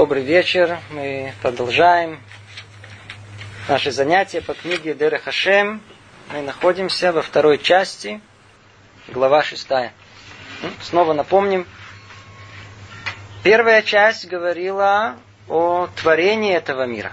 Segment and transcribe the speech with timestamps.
[0.00, 0.78] Добрый вечер.
[0.92, 2.22] Мы продолжаем
[3.68, 5.82] наши занятия по книге Дера Хашем.
[6.32, 8.22] Мы находимся во второй части,
[9.08, 9.92] глава шестая.
[10.80, 11.66] Снова напомним.
[13.42, 15.16] Первая часть говорила
[15.50, 17.12] о творении этого мира.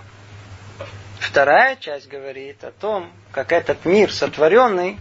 [1.19, 4.97] Вторая часть говорит о том, как этот мир сотворенный,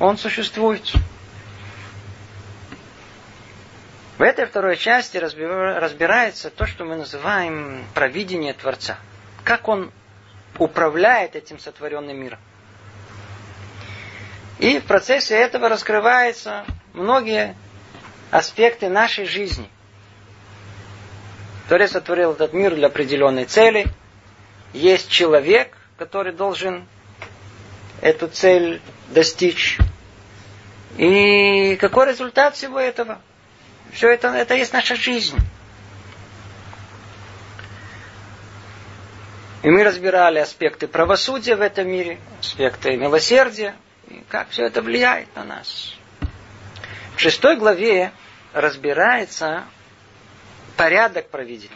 [0.00, 0.92] он существует.
[4.18, 8.98] В этой второй части разбирается то, что мы называем провидение Творца.
[9.44, 9.92] Как он
[10.58, 12.38] управляет этим сотворенным миром.
[14.58, 17.54] И в процессе этого раскрываются многие
[18.30, 19.68] аспекты нашей жизни.
[21.68, 23.84] Творец сотворил этот мир для определенной цели.
[24.72, 26.88] Есть человек, который должен
[28.00, 29.78] эту цель достичь.
[30.96, 33.20] И какой результат всего этого?
[33.96, 35.38] Все это, это есть наша жизнь.
[39.62, 43.74] И мы разбирали аспекты правосудия в этом мире, аспекты милосердия,
[44.08, 45.94] и как все это влияет на нас.
[47.16, 48.12] В шестой главе
[48.52, 49.64] разбирается
[50.76, 51.74] порядок проведения.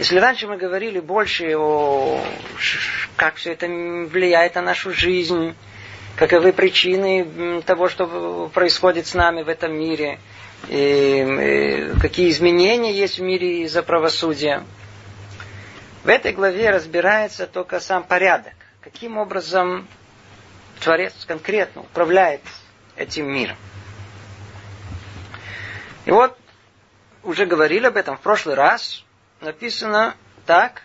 [0.00, 2.20] Если раньше мы говорили больше о
[3.14, 5.54] как все это влияет на нашу жизнь,
[6.18, 10.18] каковы причины того, что происходит с нами в этом мире,
[10.66, 14.64] и какие изменения есть в мире из-за правосудия.
[16.02, 19.86] В этой главе разбирается только сам порядок, каким образом
[20.80, 22.42] Творец конкретно управляет
[22.96, 23.56] этим миром.
[26.04, 26.36] И вот,
[27.22, 29.04] уже говорили об этом в прошлый раз,
[29.40, 30.16] написано
[30.46, 30.82] так,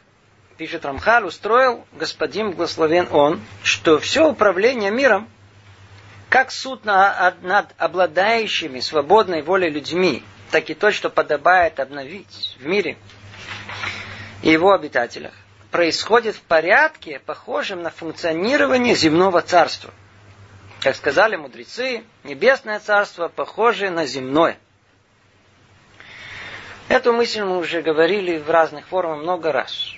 [0.63, 5.27] пишет Рамхаль, устроил господин благословен он, что все управление миром,
[6.29, 12.97] как суд над обладающими свободной волей людьми, так и то, что подобает обновить в мире
[14.41, 15.33] и его обитателях,
[15.69, 19.91] происходит в порядке, похожем на функционирование земного царства.
[20.79, 24.57] Как сказали мудрецы, небесное царство похоже на земное.
[26.87, 29.97] Эту мысль мы уже говорили в разных формах много раз.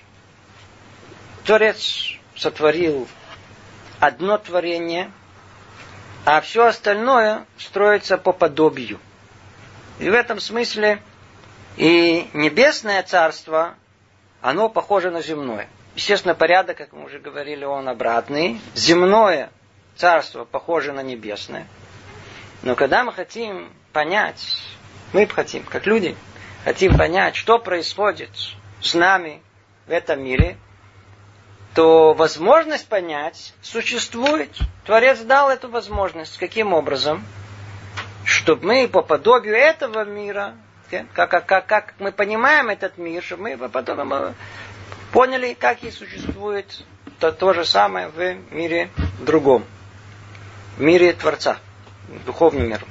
[1.45, 3.07] Творец сотворил
[3.99, 5.11] одно творение,
[6.25, 8.99] а все остальное строится по подобию.
[9.99, 11.01] И в этом смысле
[11.77, 13.75] и небесное царство,
[14.41, 15.69] оно похоже на земное.
[15.95, 18.59] Естественно, порядок, как мы уже говорили, он обратный.
[18.73, 19.51] Земное
[19.95, 21.67] царство похоже на небесное.
[22.63, 24.57] Но когда мы хотим понять,
[25.13, 26.17] мы хотим, как люди,
[26.63, 28.31] хотим понять, что происходит
[28.81, 29.41] с нами
[29.85, 30.57] в этом мире,
[31.75, 34.49] то возможность понять существует.
[34.85, 36.37] Творец дал эту возможность.
[36.37, 37.23] Каким образом?
[38.23, 40.55] Чтобы мы по подобию этого мира,
[41.13, 44.35] как, как, как, как мы понимаем этот мир, чтобы мы по подобию
[45.11, 46.85] поняли, как и существует
[47.19, 49.65] то, то же самое в мире другом.
[50.77, 51.57] В мире Творца,
[52.25, 52.85] духовном мире.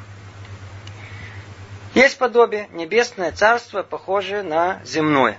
[1.94, 5.38] Есть подобие, небесное царство, похожее на земное.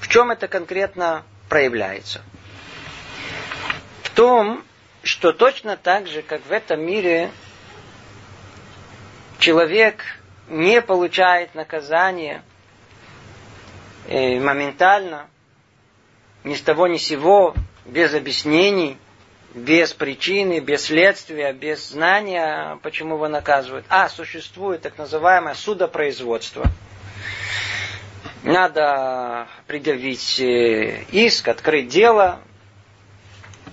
[0.00, 1.22] В чем это конкретно
[1.52, 2.22] проявляется?
[4.04, 4.64] В том,
[5.02, 7.30] что точно так же, как в этом мире
[9.38, 10.02] человек
[10.48, 12.42] не получает наказание
[14.08, 15.28] э, моментально,
[16.42, 18.96] ни с того ни сего, без объяснений,
[19.52, 23.84] без причины, без следствия, без знания, почему его наказывают.
[23.90, 26.64] А существует так называемое судопроизводство–
[28.42, 32.40] надо предъявить э, иск, открыть дело,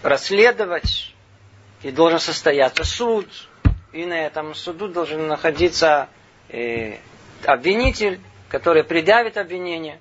[0.03, 1.13] расследовать,
[1.81, 3.28] и должен состояться суд,
[3.94, 6.09] и на этом суду должен находиться
[6.50, 6.97] э,
[7.46, 8.19] обвинитель,
[8.50, 10.00] который предъявит обвинение.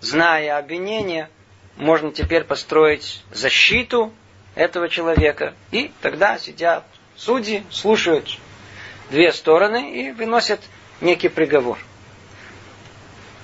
[0.00, 1.28] Зная обвинение,
[1.76, 4.12] можно теперь построить защиту
[4.54, 5.54] этого человека.
[5.70, 6.84] И тогда сидят
[7.16, 8.38] судьи, слушают
[9.10, 10.60] две стороны и выносят
[11.00, 11.78] некий приговор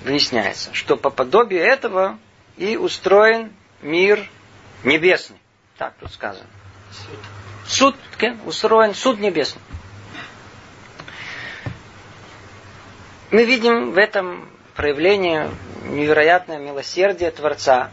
[0.01, 2.17] выясняется, что по подобию этого
[2.57, 4.29] и устроен мир
[4.83, 5.37] небесный.
[5.77, 6.47] Так тут сказано.
[7.65, 7.95] Суд,
[8.45, 9.61] устроен суд небесный.
[13.31, 15.51] Мы видим в этом проявление
[15.83, 17.91] невероятное милосердие Творца,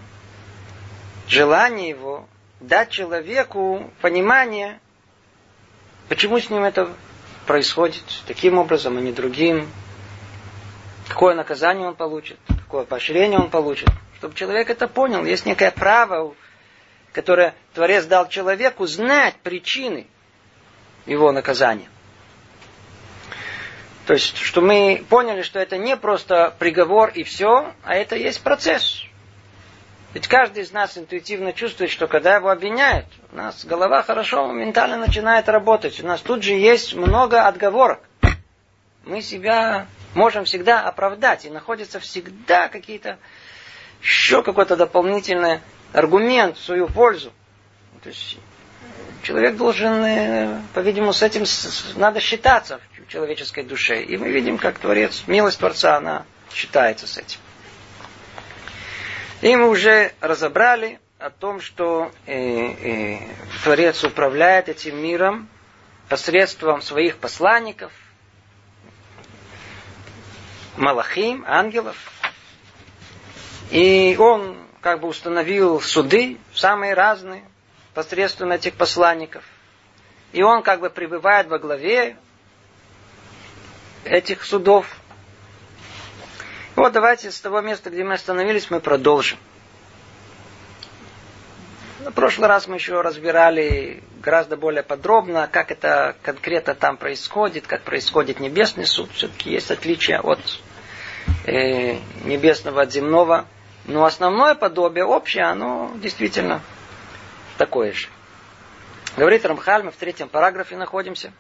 [1.29, 2.27] желание его
[2.61, 4.81] дать человеку понимание,
[6.09, 6.89] почему с ним это
[7.47, 9.69] происходит таким образом, а не другим,
[11.09, 13.89] какое наказание он получит, какое поощрение он получит.
[14.19, 15.25] Чтобы человек это понял.
[15.25, 16.35] Есть некое право,
[17.13, 20.07] которое Творец дал человеку знать причины
[21.07, 21.89] его наказания.
[24.07, 28.41] То есть, что мы поняли, что это не просто приговор и все, а это есть
[28.43, 29.03] процесс.
[30.15, 34.97] Ведь каждый из нас интуитивно чувствует, что когда его обвиняют, у нас голова хорошо ментально
[34.97, 36.03] начинает работать.
[36.03, 38.01] У нас тут же есть много отговорок.
[39.07, 43.19] Мы себя можем всегда оправдать, и находятся всегда какие-то
[44.03, 45.61] еще какой-то дополнительный
[45.93, 47.33] аргумент в свою пользу.
[48.03, 48.37] То есть
[49.23, 51.45] человек должен, э, по-видимому, с этим
[51.95, 54.03] надо считаться в человеческой душе.
[54.03, 57.39] И мы видим, как Творец, милость Творца, она считается с этим.
[59.41, 63.19] И мы уже разобрали о том, что э, э,
[63.63, 65.49] Творец управляет этим миром
[66.09, 67.93] посредством своих посланников,
[70.77, 71.97] малахим, ангелов.
[73.71, 77.43] И он как бы установил суды, самые разные,
[77.95, 79.43] посредством этих посланников.
[80.33, 82.17] И он как бы пребывает во главе
[84.05, 84.87] этих судов.
[86.77, 89.39] Вот давайте с того места, где мы остановились, мы продолжим.
[92.07, 97.83] На прошлый раз мы еще разбирали гораздо более подробно, как это конкретно там происходит, как
[97.83, 99.11] происходит небесный суд.
[99.11, 100.39] Все-таки есть отличия от
[101.47, 103.45] э, небесного от земного.
[103.87, 106.63] Но основное подобие общее, оно действительно
[107.59, 108.07] такое же.
[109.17, 111.33] Говорит Рамхаль, мы в третьем параграфе находимся.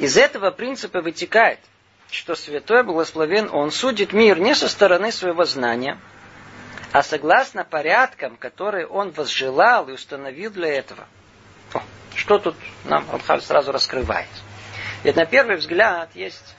[0.00, 1.60] Из этого принципа вытекает–
[2.10, 5.98] что Святой Благословен, Он судит мир не со стороны своего знания,
[6.92, 11.06] а согласно порядкам, которые Он возжелал и установил для этого.
[12.14, 14.28] Что тут нам Рамхаль сразу раскрывает?
[15.04, 16.56] Ведь на первый взгляд есть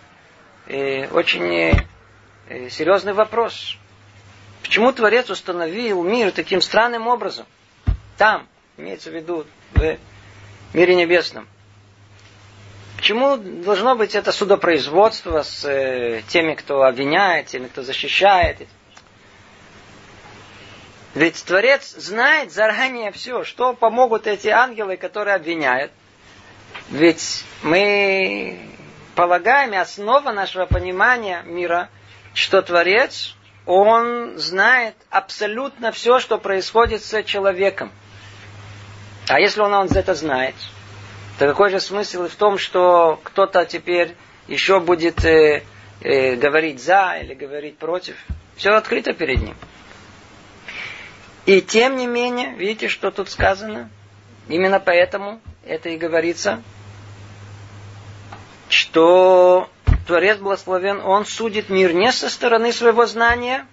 [0.67, 1.85] э, очень
[2.47, 3.77] э, серьезный вопрос.
[4.61, 7.45] Почему Творец установил мир таким странным образом?
[8.17, 8.47] Там,
[8.77, 9.97] имеется в виду, в
[10.73, 11.47] мире небесном–
[12.99, 18.67] Почему должно быть это судопроизводство с э, теми, кто обвиняет, теми, кто защищает?
[21.15, 25.91] Ведь Творец знает заранее все, что помогут эти ангелы, которые обвиняют.
[26.89, 28.59] Ведь мы
[29.15, 31.89] полагаем, основа нашего понимания мира,
[32.33, 33.35] что Творец,
[33.65, 37.91] он знает абсолютно все, что происходит с человеком.
[39.27, 40.55] А если он, он это знает,
[41.37, 44.15] то какой же смысл в том, что кто-то теперь
[44.47, 45.63] еще будет э,
[46.01, 48.15] э, говорить за или говорить против?
[48.55, 49.55] Все открыто перед ним.
[51.49, 53.89] И тем не менее, видите, что тут сказано?
[54.49, 56.61] Именно поэтому это и говорится,
[58.69, 59.67] что
[60.05, 63.65] Творец благословен, Он судит мир не со стороны своего знания,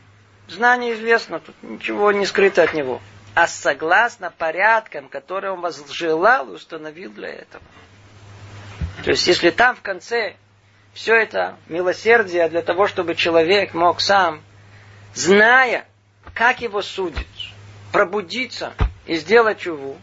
[0.48, 3.02] знание известно, тут ничего не скрыто от него,
[3.34, 7.62] а согласно порядкам, которые он возжелал и установил для этого.
[9.04, 10.36] То есть, если там в конце
[10.94, 14.40] все это милосердие для того, чтобы человек мог сам,
[15.12, 15.84] зная,
[16.32, 17.26] как его судить,
[17.96, 18.74] пробудиться
[19.06, 19.96] и сделать чуву,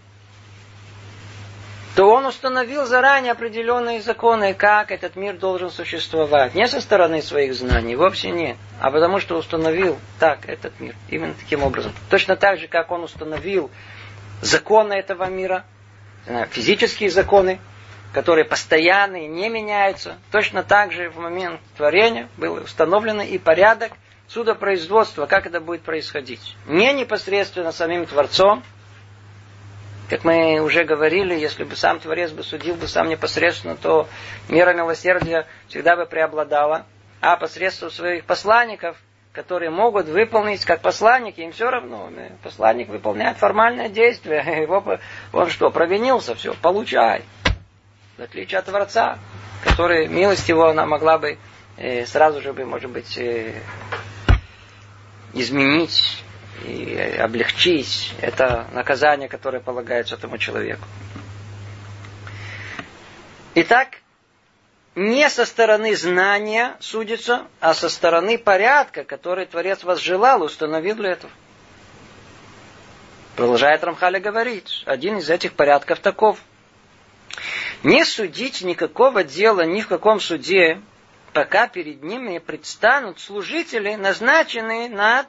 [1.95, 6.55] то он установил заранее определенные законы, как этот мир должен существовать.
[6.55, 11.35] Не со стороны своих знаний, вовсе нет, а потому что установил так этот мир, именно
[11.35, 11.93] таким образом.
[12.09, 13.69] Точно так же, как он установил
[14.41, 15.63] законы этого мира,
[16.49, 17.59] физические законы,
[18.11, 23.91] которые постоянные, не меняются, точно так же в момент творения был установлен и порядок
[24.33, 26.55] судопроизводства, как это будет происходить.
[26.65, 28.63] Не непосредственно самим Творцом,
[30.09, 34.07] как мы уже говорили, если бы сам Творец бы судил бы сам непосредственно, то
[34.49, 36.85] мера милосердия всегда бы преобладала.
[37.21, 38.97] А посредством своих посланников,
[39.31, 42.09] которые могут выполнить как посланники, им все равно.
[42.43, 44.43] Посланник выполняет формальное действие.
[44.63, 44.99] Его,
[45.31, 47.23] он что, провинился, все, получай.
[48.17, 49.19] В отличие от Творца,
[49.63, 51.37] который милость его она могла бы
[51.77, 53.53] э, сразу же бы, может быть, э,
[55.33, 56.23] изменить
[56.65, 60.85] и облегчить это наказание, которое полагается этому человеку.
[63.55, 63.99] Итак,
[64.95, 71.31] не со стороны знания судится, а со стороны порядка, который Творец возжелал, установил для этого.
[73.35, 76.39] Продолжает Рамхаля говорить, один из этих порядков таков.
[77.81, 80.79] Не судить никакого дела ни в каком суде,
[81.33, 85.27] пока перед ним не предстанут служители, назначенные над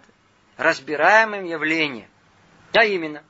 [0.57, 2.09] разбираемым явлением.
[2.73, 3.23] А именно,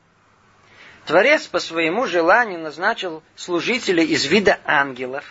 [1.06, 5.24] Творец по своему желанию назначил служителей из вида ангелов,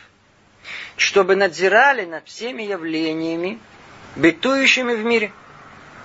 [0.98, 3.60] чтобы надзирали над всеми явлениями,
[4.16, 5.34] бытующими в мире.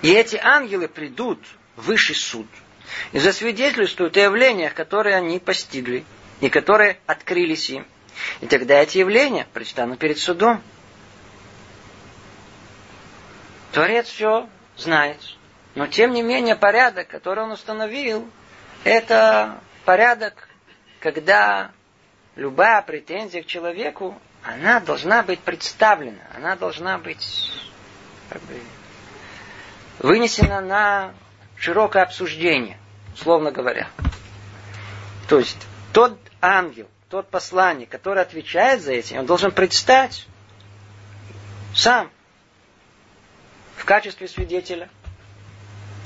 [0.01, 1.39] И эти ангелы придут
[1.75, 2.47] в высший суд
[3.11, 6.03] и засвидетельствуют о явлениях, которые они постигли
[6.41, 7.85] и которые открылись им.
[8.41, 10.61] И тогда эти явления предстанут перед судом.
[13.71, 14.47] Творец все
[14.77, 15.17] знает.
[15.75, 18.29] Но тем не менее порядок, который он установил,
[18.83, 20.49] это порядок,
[20.99, 21.71] когда
[22.35, 27.51] любая претензия к человеку, она должна быть представлена, она должна быть
[28.29, 28.59] как бы,
[29.99, 31.13] вынесена на
[31.57, 32.77] широкое обсуждение,
[33.13, 33.87] условно говоря.
[35.27, 40.27] То есть тот ангел, тот посланник, который отвечает за этим, он должен предстать
[41.75, 42.09] сам
[43.79, 44.89] в качестве свидетеля.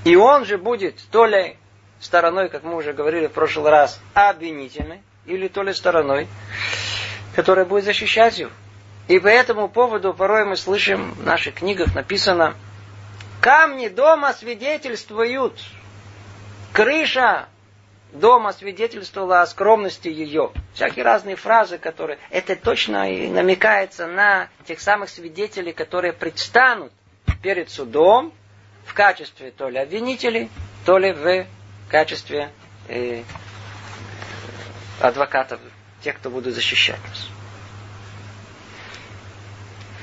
[0.05, 1.57] И он же будет то ли
[1.99, 6.27] стороной, как мы уже говорили в прошлый раз, обвинительной, или то ли стороной,
[7.35, 8.51] которая будет защищать его.
[9.07, 12.55] И по этому поводу порой мы слышим в наших книгах написано
[13.41, 15.59] Камни дома свидетельствуют.
[16.71, 17.47] Крыша
[18.13, 20.51] дома свидетельствовала о скромности ее.
[20.73, 22.19] Всякие разные фразы, которые...
[22.29, 26.93] Это точно и намекается на тех самых свидетелей, которые предстанут
[27.41, 28.33] перед судом
[28.85, 30.49] в качестве то ли обвинителей,
[30.85, 31.45] то ли в
[31.89, 32.51] качестве
[32.87, 33.23] э,
[34.99, 35.59] адвокатов,
[36.01, 37.29] тех, кто будут защищать нас.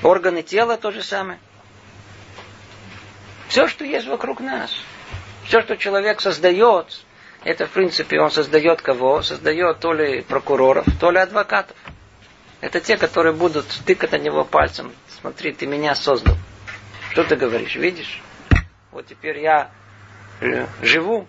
[0.03, 1.39] Органы тела то же самое.
[3.47, 4.71] Все, что есть вокруг нас.
[5.45, 7.03] Все, что человек создает,
[7.43, 9.21] это, в принципе, он создает кого?
[9.21, 11.75] Создает то ли прокуроров, то ли адвокатов.
[12.61, 14.93] Это те, которые будут тыкать на него пальцем.
[15.19, 16.35] Смотри, ты меня создал.
[17.11, 17.75] Что ты говоришь?
[17.75, 18.21] Видишь?
[18.91, 19.69] Вот теперь я
[20.39, 21.27] э, живу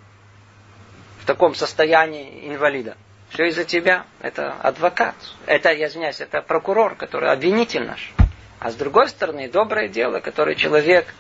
[1.20, 2.96] в таком состоянии инвалида.
[3.30, 4.04] Все из-за тебя.
[4.20, 5.16] Это адвокат.
[5.46, 8.12] Это, я извиняюсь, это прокурор, который обвинитель наш.
[8.60, 11.12] А с другой стороны, доброе дело, которое человек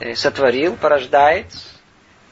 [0.00, 1.46] э, сотворил, порождает,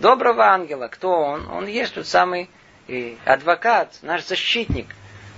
[0.01, 0.89] доброго ангела.
[0.89, 1.49] Кто он?
[1.51, 2.51] Он есть тот самый
[2.89, 4.89] и адвокат, наш защитник,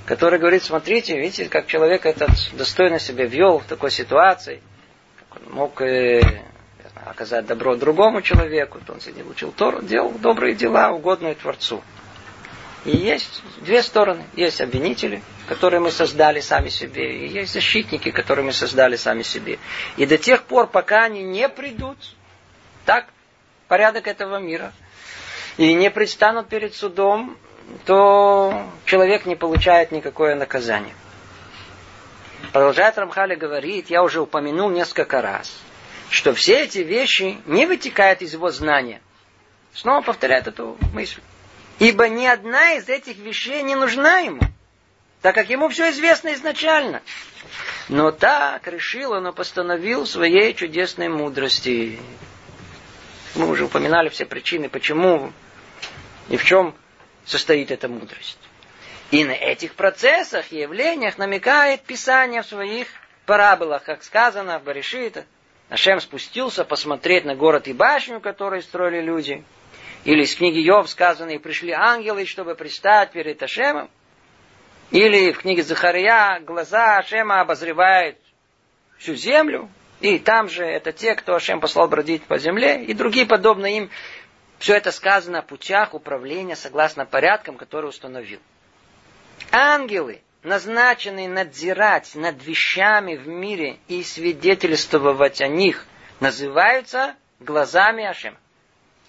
[0.07, 4.63] который говорит, смотрите, видите, как человек этот достойно себя вел в такой ситуации,
[5.51, 6.23] мог э,
[7.07, 11.83] оказать добро другому человеку, то он сидел, учил Тору, делал добрые дела, угодные Творцу.
[12.85, 14.25] И есть две стороны.
[14.35, 19.59] Есть обвинители, которые мы создали сами себе, и есть защитники, которые мы создали сами себе.
[19.97, 21.97] И до тех пор, пока они не придут,
[22.85, 23.07] так
[23.69, 24.73] порядок этого мира,
[25.59, 27.37] и не предстанут перед судом,
[27.85, 30.95] то человек не получает никакое наказание.
[32.51, 35.57] Продолжает Рамхали говорит, я уже упомянул несколько раз,
[36.11, 39.01] что все эти вещи не вытекают из его знания.
[39.75, 41.21] Снова повторяет эту мысль.
[41.79, 44.43] Ибо ни одна из этих вещей не нужна ему,
[45.23, 47.03] так как ему все известно изначально.
[47.89, 51.99] Но так решил он и постановил своей чудесной мудрости.
[53.35, 55.33] Мы уже упоминали все причины, почему
[56.29, 56.75] и в чем
[57.25, 58.39] состоит эта мудрость.
[59.13, 62.89] И на этих процессах явлениях намекает Писание в своих
[63.27, 65.27] параболах, как сказано в Баришита.
[65.69, 69.45] Ашем спустился посмотреть на город и башню, которые строили люди.
[70.05, 73.91] Или из книги Йов сказано, и пришли ангелы, чтобы пристать перед Ашемом.
[74.91, 78.17] Или в книге Захария глаза Ашема обозревают
[78.97, 79.69] всю землю,
[80.01, 83.91] и там же это те, кто Ашем послал бродить по земле, и другие подобные им.
[84.59, 88.41] Все это сказано о путях управления согласно порядкам, которые установил.
[89.53, 95.87] Ангелы, назначенные надзирать над вещами в мире и свидетельствовать о них,
[96.21, 98.39] называются глазами Ашем.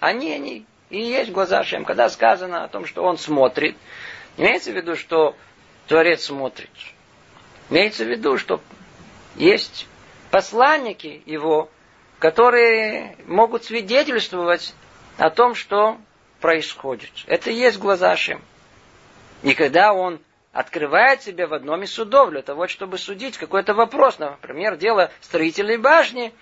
[0.00, 1.86] Они, они и есть глаза Ашем.
[1.86, 3.74] Когда сказано о том, что он смотрит,
[4.36, 5.34] имеется в виду, что
[5.88, 6.70] Творец смотрит.
[7.70, 8.60] Имеется в виду, что
[9.36, 9.86] есть
[10.30, 11.70] посланники его,
[12.18, 14.74] которые могут свидетельствовать
[15.16, 15.96] о том, что
[16.40, 17.10] происходит.
[17.26, 18.42] Это и есть глаза Ашем.
[19.42, 20.20] И когда он
[20.54, 25.76] открывает себя в одном из судов для того, чтобы судить какой-то вопрос, например, дело строительной
[25.78, 26.32] башни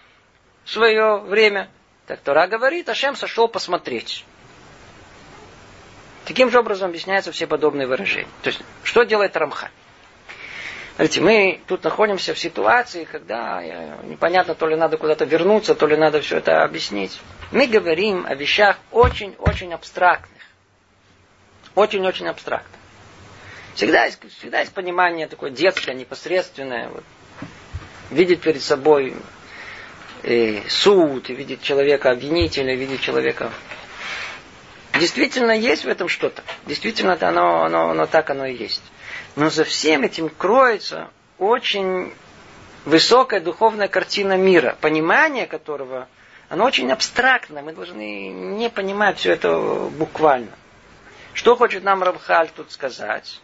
[0.64, 1.70] в свое время,
[2.06, 4.26] так Тора говорит, Ашем сошел посмотреть.
[6.26, 8.28] Таким же образом объясняются все подобные выражения.
[8.42, 9.70] То есть, что делает Рамхаль?
[10.96, 13.62] Смотрите, мы тут находимся в ситуации, когда
[14.04, 17.18] непонятно, то ли надо куда-то вернуться, то ли надо все это объяснить.
[17.50, 20.42] Мы говорим о вещах очень-очень абстрактных.
[21.74, 22.81] Очень-очень абстрактных.
[23.74, 26.88] Всегда есть, всегда есть понимание такое детское, непосредственное.
[26.88, 27.04] Вот.
[28.10, 29.14] Видеть перед собой
[30.22, 33.50] э, суд, видеть человека обвинителя, видеть человека...
[34.98, 36.42] Действительно есть в этом что-то.
[36.66, 38.82] Действительно оно, оно, оно так оно и есть.
[39.36, 42.12] Но за всем этим кроется очень
[42.84, 46.08] высокая духовная картина мира, понимание которого,
[46.50, 50.52] оно очень абстрактно, мы должны не понимать все это буквально.
[51.32, 53.40] Что хочет нам Рабхаль тут сказать?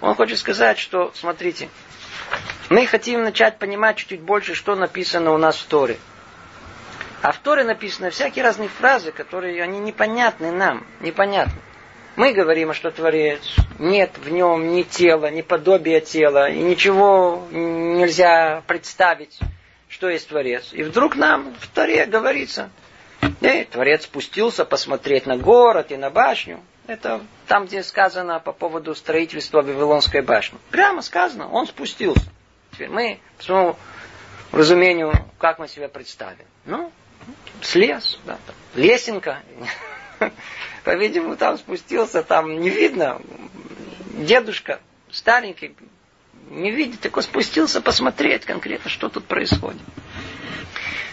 [0.00, 1.68] Он хочет сказать, что, смотрите,
[2.70, 5.98] мы хотим начать понимать чуть-чуть больше, что написано у нас в Торе.
[7.20, 11.60] А в Торе написаны всякие разные фразы, которые они непонятны нам, непонятны.
[12.14, 13.42] Мы говорим, что Творец,
[13.78, 19.38] нет в нем ни тела, ни подобия тела, и ничего нельзя представить,
[19.88, 20.70] что есть Творец.
[20.72, 22.70] И вдруг нам в Торе говорится,
[23.40, 26.60] э, Творец спустился посмотреть на город и на башню.
[26.88, 30.58] Это там, где сказано по поводу строительства Вавилонской башни.
[30.70, 32.24] Прямо сказано, он спустился.
[32.72, 33.76] Теперь мы, по своему
[34.52, 36.46] разумению, как мы себя представим?
[36.64, 36.90] Ну,
[37.60, 39.42] слез, да, там, лесенка.
[40.84, 43.20] По-видимому, там спустился, там не видно.
[44.14, 44.80] Дедушка
[45.10, 45.76] старенький,
[46.48, 49.82] не видит, такой спустился посмотреть конкретно, что тут происходит.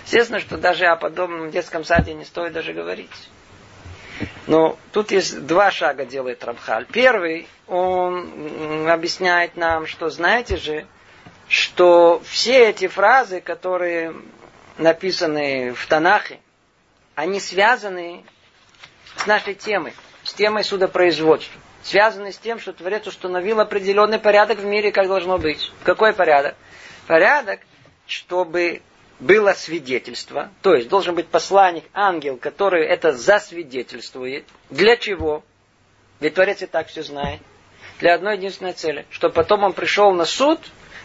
[0.05, 3.11] Естественно, что даже о подобном детском саде не стоит даже говорить.
[4.47, 6.85] Но тут есть два шага делает Рамхаль.
[6.85, 10.85] Первый, он объясняет нам, что знаете же,
[11.47, 14.15] что все эти фразы, которые
[14.77, 16.39] написаны в Танахе,
[17.15, 18.23] они связаны
[19.15, 21.59] с нашей темой, с темой судопроизводства.
[21.81, 25.71] Связаны с тем, что Творец установил определенный порядок в мире, как должно быть.
[25.83, 26.55] Какой порядок?
[27.07, 27.59] Порядок,
[28.07, 28.81] чтобы
[29.19, 34.45] было свидетельство, то есть должен быть посланник, ангел, который это засвидетельствует.
[34.69, 35.43] Для чего?
[36.19, 37.39] Ведь Творец и так все знает.
[37.99, 40.59] Для одной единственной цели, чтобы потом он пришел на суд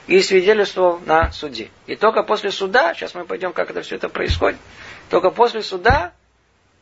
[0.09, 1.69] и свидетельствовал на суде.
[1.87, 4.59] И только после суда, сейчас мы пойдем, как это все это происходит,
[5.09, 6.13] только после суда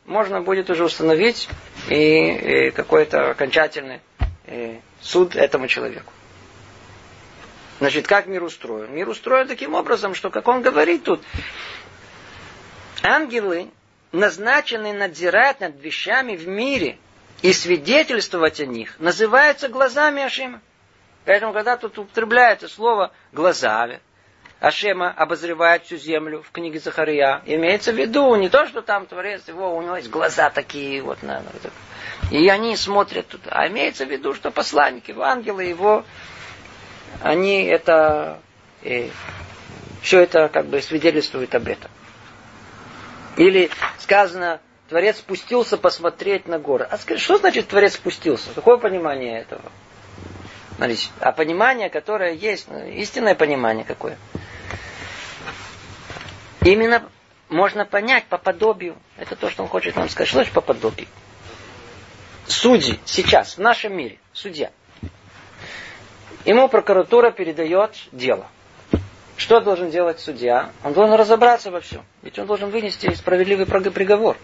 [0.05, 1.47] можно будет уже установить
[1.89, 3.99] и, и какой-то окончательный
[4.47, 6.11] и суд этому человеку.
[7.79, 8.93] Значит, как мир устроен?
[8.93, 11.21] Мир устроен таким образом, что, как он говорит тут,
[13.03, 13.69] ангелы
[14.11, 16.97] назначены надзирать над вещами в мире
[17.41, 20.61] и свидетельствовать о них, называются глазами Ашима.
[21.25, 24.01] Поэтому, когда тут употребляется слово «глазами»,
[24.59, 27.41] Ашема обозревает всю землю в книге Захария.
[27.45, 31.23] Имеется в виду не то, что там Творец его, у него есть глаза такие вот,
[31.23, 31.41] на,
[32.29, 33.51] и они смотрят туда.
[33.51, 36.03] А имеется в виду, что посланники, ангелы его,
[37.21, 38.39] они это,
[38.83, 39.09] э,
[40.01, 41.91] все это как бы свидетельствует об этом.
[43.37, 46.87] Или сказано, Творец спустился посмотреть на горы.
[46.89, 48.49] А скажи, что значит Творец спустился?
[48.55, 49.71] Какое понимание этого?
[50.75, 54.17] Смотрите, а понимание, которое есть, ну, истинное понимание какое?
[56.61, 57.09] Именно
[57.49, 58.95] можно понять по подобию.
[59.17, 60.27] Это то, что он хочет нам сказать.
[60.27, 61.07] Что значит по подобию?
[62.47, 64.71] Судьи сейчас в нашем мире, судья,
[66.45, 68.47] ему прокуратура передает дело.
[69.37, 70.71] Что должен делать судья?
[70.83, 72.03] Он должен разобраться во всем.
[72.23, 74.35] Ведь он должен вынести справедливый приговор.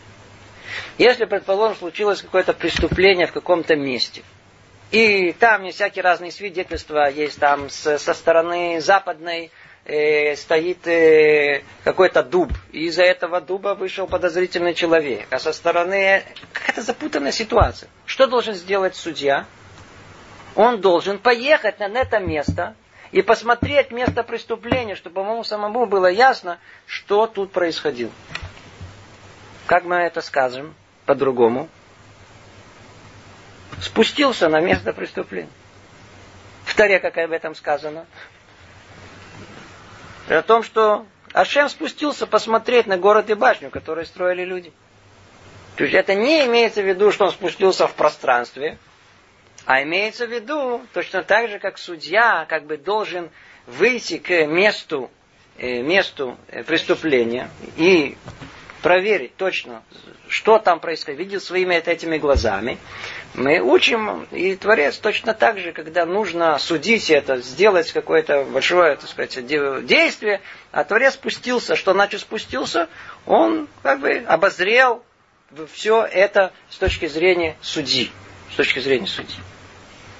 [0.97, 4.23] Если, предположим, случилось какое-то преступление в каком-то месте,
[4.91, 9.51] и там есть всякие разные свидетельства, есть там со стороны западной
[9.83, 16.23] э, стоит э, какой-то дуб, и из-за этого дуба вышел подозрительный человек, а со стороны
[16.53, 17.89] какая-то запутанная ситуация.
[18.05, 19.45] Что должен сделать судья?
[20.55, 22.75] Он должен поехать на это место
[23.11, 28.11] и посмотреть место преступления, чтобы ему самому было ясно, что тут происходило.
[29.67, 30.73] Как мы это скажем
[31.05, 31.67] по-другому?
[33.81, 35.49] Спустился на место преступления.
[36.63, 38.05] В Таре, как об этом сказано,
[40.29, 44.71] о том, что Ашем спустился посмотреть на город и башню, которые строили люди.
[45.75, 48.77] То есть это не имеется в виду, что он спустился в пространстве,
[49.65, 53.29] а имеется в виду точно так же, как судья как бы должен
[53.67, 55.09] выйти к месту,
[55.57, 58.15] э, месту э, преступления и
[58.81, 59.81] проверить точно,
[60.27, 62.77] что там происходит, видел своими этими глазами.
[63.33, 69.09] Мы учим, и Творец точно так же, когда нужно судить это, сделать какое-то большое, так
[69.09, 69.43] сказать,
[69.85, 72.87] действие, а Творец спустился, что значит спустился?
[73.25, 75.03] Он как бы обозрел
[75.73, 78.11] все это с точки зрения судьи.
[78.51, 79.35] С точки зрения судьи.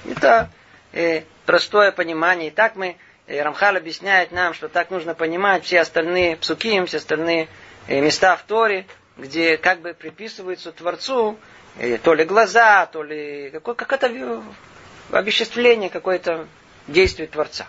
[0.08, 0.50] Это
[0.92, 2.48] э, простое понимание.
[2.48, 6.98] И так мы, э, Рамхал объясняет нам, что так нужно понимать все остальные псуки, все
[6.98, 7.48] остальные
[7.86, 8.86] э, места в Торе,
[9.16, 11.38] где как бы приписывается Творцу
[11.78, 14.42] э, то ли глаза, то ли какое, какое-то
[15.12, 16.46] обеществление, какое-то
[16.88, 17.66] действие Творца.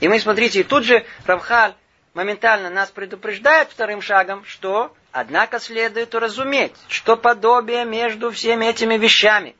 [0.00, 1.74] И мы, смотрите, и тут же Равхаль
[2.14, 9.54] моментально нас предупреждает вторым шагом, что, однако, следует уразуметь, что подобие между всеми этими вещами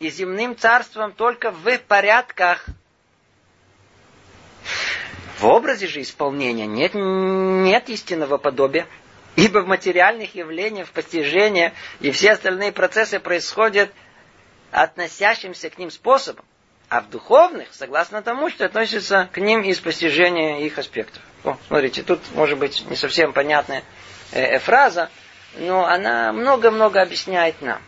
[0.00, 2.64] и земным царством только в порядках.
[5.38, 8.86] В образе же исполнения нет, нет истинного подобия.
[9.36, 13.92] Ибо в материальных явлениях, в постижении и все остальные процессы происходят
[14.70, 16.44] относящимся к ним способом.
[16.88, 21.22] А в духовных, согласно тому, что относится к ним из постижения их аспектов.
[21.44, 23.84] О, смотрите, тут может быть не совсем понятное
[24.32, 25.10] э, фраза,
[25.56, 27.80] но она много-много объясняет нам.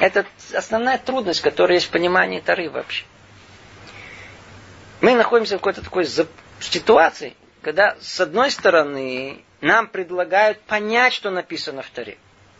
[0.00, 3.04] Это основная трудность, которая есть в понимании Тары вообще.
[5.00, 6.06] Мы находимся в какой-то такой
[6.60, 12.18] ситуации, когда с одной стороны нам предлагают понять, что написано в Таре.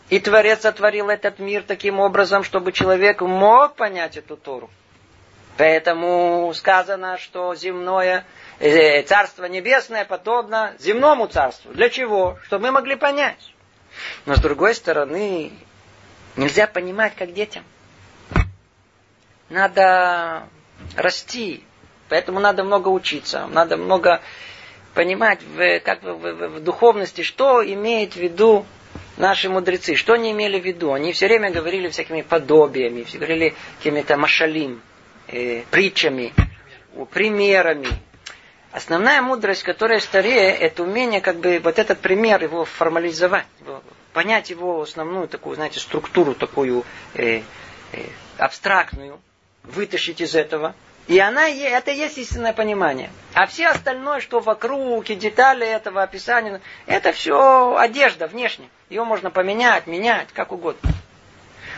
[0.09, 4.69] И Творец сотворил этот мир таким образом, чтобы человек мог понять эту Тору.
[5.57, 8.25] Поэтому сказано, что земное
[8.59, 11.73] э, царство небесное подобно земному царству.
[11.73, 12.39] Для чего?
[12.45, 13.53] Чтобы мы могли понять.
[14.25, 15.51] Но с другой стороны,
[16.35, 17.63] нельзя понимать, как детям.
[19.49, 20.47] Надо
[20.95, 21.63] расти.
[22.09, 23.47] Поэтому надо много учиться.
[23.47, 24.21] Надо много
[24.93, 28.65] понимать в, как в, в, в духовности, что имеет в виду
[29.17, 30.93] наши мудрецы, что они имели в виду.
[30.93, 34.81] Они все время говорили всякими подобиями, все говорили какими-то машалим,
[35.27, 36.33] э, притчами,
[37.11, 37.87] примерами.
[38.71, 43.81] Основная мудрость, которая старее, это умение как бы вот этот пример его формализовать, его,
[44.13, 47.41] понять его основную такую, знаете, структуру такую э,
[47.91, 48.05] э,
[48.37, 49.19] абстрактную,
[49.63, 50.75] вытащить из этого–
[51.09, 53.09] и она, это и есть истинное понимание.
[53.33, 58.69] А все остальное, что вокруг, и детали этого описания, это все одежда внешне.
[58.91, 60.87] Ее можно поменять, менять, как угодно.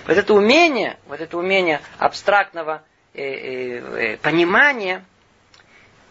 [0.05, 5.05] Вот это умение, вот это умение абстрактного э, э, э, понимания,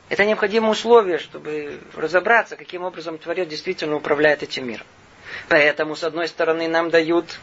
[0.09, 4.87] это необходимое условие, чтобы разобраться, каким образом Творец действительно управляет этим миром.
[5.49, 7.39] Поэтому, с одной стороны, нам дают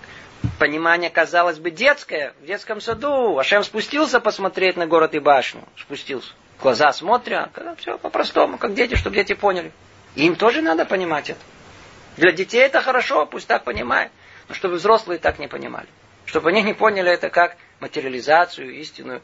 [0.59, 3.37] понимание, казалось бы, детское, в детском саду.
[3.37, 5.63] Ашем спустился посмотреть на город и башню.
[5.77, 6.33] Спустился.
[6.61, 9.71] Глаза смотрят, все по-простому, как дети, чтобы дети поняли.
[10.15, 11.39] Им тоже надо понимать это.
[12.17, 14.11] Для детей это хорошо, пусть так понимают.
[14.47, 15.87] Но чтобы взрослые так не понимали.
[16.25, 19.21] Чтобы они не поняли это как материализацию, истинную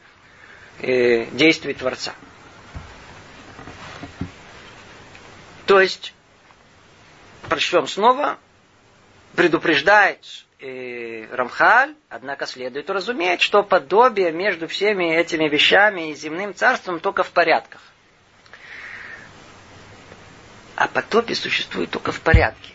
[0.80, 2.14] э, действий Творца.
[5.66, 6.14] То есть,
[7.50, 8.38] прочтем снова,
[9.36, 10.20] предупреждает
[10.60, 17.24] э, Рамхаль, однако следует разуметь, что подобие между всеми этими вещами и земным царством только
[17.24, 17.82] в порядках.
[20.76, 22.74] А подобие существует только в порядке.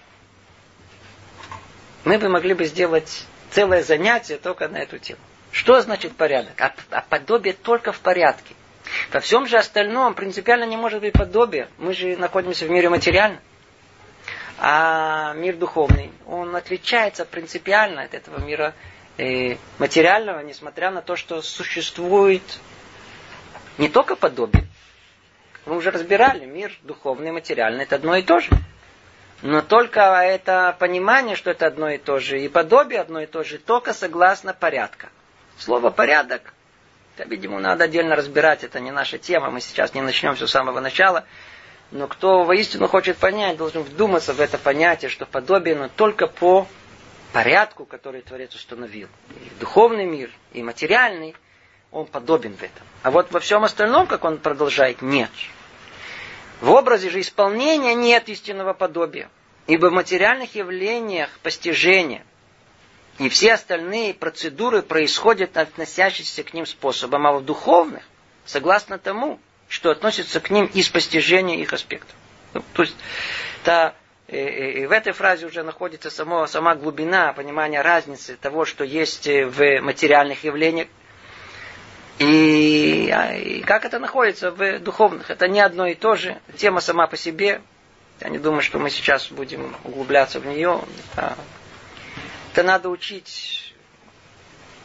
[2.05, 5.21] Мы бы могли бы сделать целое занятие только на эту тему.
[5.51, 6.61] Что значит порядок?
[6.61, 8.55] А, а подобие только в порядке.
[9.13, 11.69] Во всем же остальном принципиально не может быть подобие.
[11.79, 13.41] Мы же находимся в мире материальном.
[14.61, 18.75] А мир духовный, он отличается принципиально от этого мира
[19.17, 22.43] э, материального, несмотря на то, что существует
[23.79, 24.67] не только подобие.
[25.65, 28.51] Мы уже разбирали, мир духовный, материальный, это одно и то же.
[29.43, 33.45] Но только это понимание, что это одно и то же, и подобие одно и то
[33.45, 35.11] же, только согласно порядка.
[35.57, 36.53] Слово порядок,
[37.17, 40.51] это, видимо, надо отдельно разбирать, это не наша тема, мы сейчас не начнем все с
[40.51, 41.25] самого начала.
[41.91, 46.67] Но кто воистину хочет понять, должен вдуматься в это понятие, что подобие, только по
[47.33, 49.09] порядку, который Творец установил.
[49.31, 51.35] И духовный мир, и материальный,
[51.91, 52.87] он подобен в этом.
[53.03, 55.31] А вот во всем остальном, как он продолжает, нет.
[56.61, 59.31] В образе же исполнения нет истинного подобия.
[59.67, 62.25] Ибо в материальных явлениях постижения
[63.19, 68.03] и все остальные процедуры происходят относящиеся к ним способом, а в духовных,
[68.45, 72.15] согласно тому, что относится к ним из постижения их аспектов.
[72.55, 72.97] Ну, то есть
[73.63, 73.95] та,
[74.27, 78.85] э, и э, в этой фразе уже находится само, сама глубина понимания разницы того, что
[78.85, 80.89] есть э, в материальных явлениях,
[82.19, 85.31] и, а, и как это находится в духовных.
[85.31, 86.39] Это не одно и то же.
[86.57, 87.61] Тема сама по себе.
[88.21, 90.81] Я не думаю, что мы сейчас будем углубляться в нее.
[92.53, 93.68] Это надо учить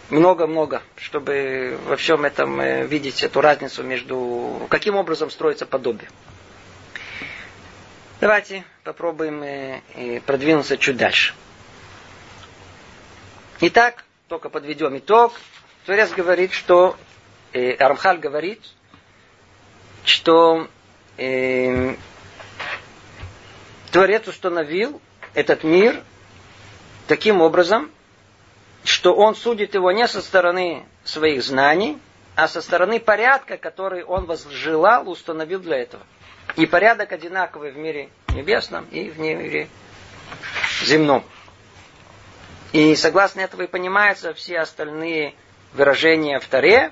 [0.10, 4.66] много-много, чтобы во всем этом э, видеть эту разницу между...
[4.70, 6.10] Каким образом строится подобие.
[8.20, 11.34] Давайте попробуем э, продвинуться чуть дальше.
[13.60, 15.34] Итак, только подведем итог.
[15.86, 16.98] Творец говорит, что
[17.54, 17.76] э,
[18.20, 18.62] говорит,
[20.06, 20.68] что
[21.18, 21.96] э,
[23.92, 25.02] Творец установил
[25.34, 26.02] этот мир
[27.08, 27.92] таким образом,
[28.84, 31.98] что он судит его не со стороны своих знаний,
[32.36, 36.04] а со стороны порядка, который он возжелал, установил для этого.
[36.56, 39.70] И порядок одинаковый в мире небесном и в мире
[40.84, 41.24] земном.
[42.72, 45.36] И согласно этого и понимаются все остальные
[45.74, 46.92] выражения в Таре.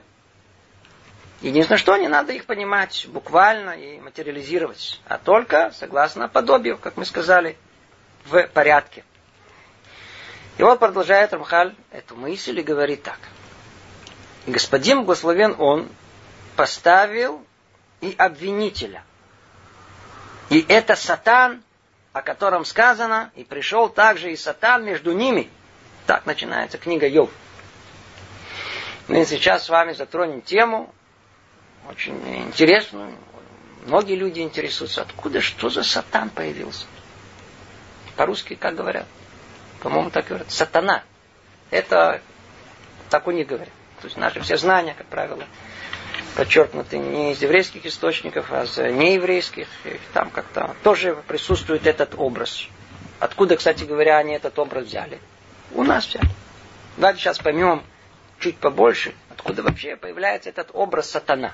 [1.42, 7.06] Единственное, что не надо их понимать буквально и материализировать, а только согласно подобию, как мы
[7.06, 7.58] сказали,
[8.26, 9.04] в порядке.
[10.58, 13.20] И вот продолжает Рамхаль эту мысль и говорит так.
[14.48, 15.90] Господин благословен он
[16.56, 17.46] поставил
[18.02, 19.04] и обвинителя.
[20.50, 21.64] И это сатан
[22.14, 25.50] о котором сказано, и пришел также и сатан между ними.
[26.08, 27.30] Так начинается книга Йов.
[29.08, 30.94] Мы сейчас с вами затронем тему,
[31.90, 33.16] очень интересную.
[33.86, 36.86] Многие люди интересуются, откуда, что за сатан появился.
[38.16, 39.08] По-русски как говорят?
[39.82, 40.52] По-моему, так говорят.
[40.52, 41.04] Сатана.
[41.72, 42.22] Это
[43.10, 43.74] так у них говорят.
[44.00, 45.44] То есть наши все знания, как правило,
[46.36, 49.68] подчеркнуты не из еврейских источников, а из нееврейских.
[49.86, 52.68] И там как-то тоже присутствует этот образ.
[53.20, 55.20] Откуда, кстати говоря, они этот образ взяли?
[55.74, 56.30] У нас взяли.
[56.98, 57.84] Давайте сейчас поймем
[58.40, 61.54] чуть побольше, откуда вообще появляется этот образ сатана.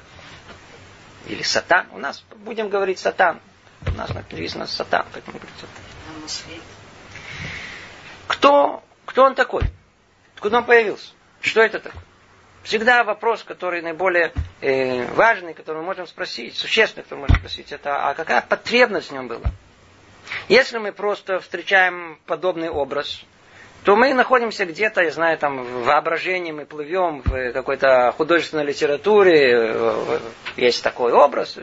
[1.27, 1.87] Или сатан.
[1.91, 3.39] У нас будем говорить сатан.
[3.85, 6.67] У нас написано сатан, как мы говорим сатан.
[8.27, 9.63] Кто, кто он такой?
[10.35, 11.11] Откуда он появился?
[11.41, 12.01] Что это такое?
[12.63, 17.71] Всегда вопрос, который наиболее э, важный, который мы можем спросить, существенный, который мы можем спросить,
[17.71, 19.51] это а какая потребность в нем была?
[20.49, 23.23] Если мы просто встречаем подобный образ,
[23.83, 30.19] то мы находимся где-то, я знаю, там в воображении мы плывем в какой-то художественной литературе,
[30.57, 31.57] есть такой образ.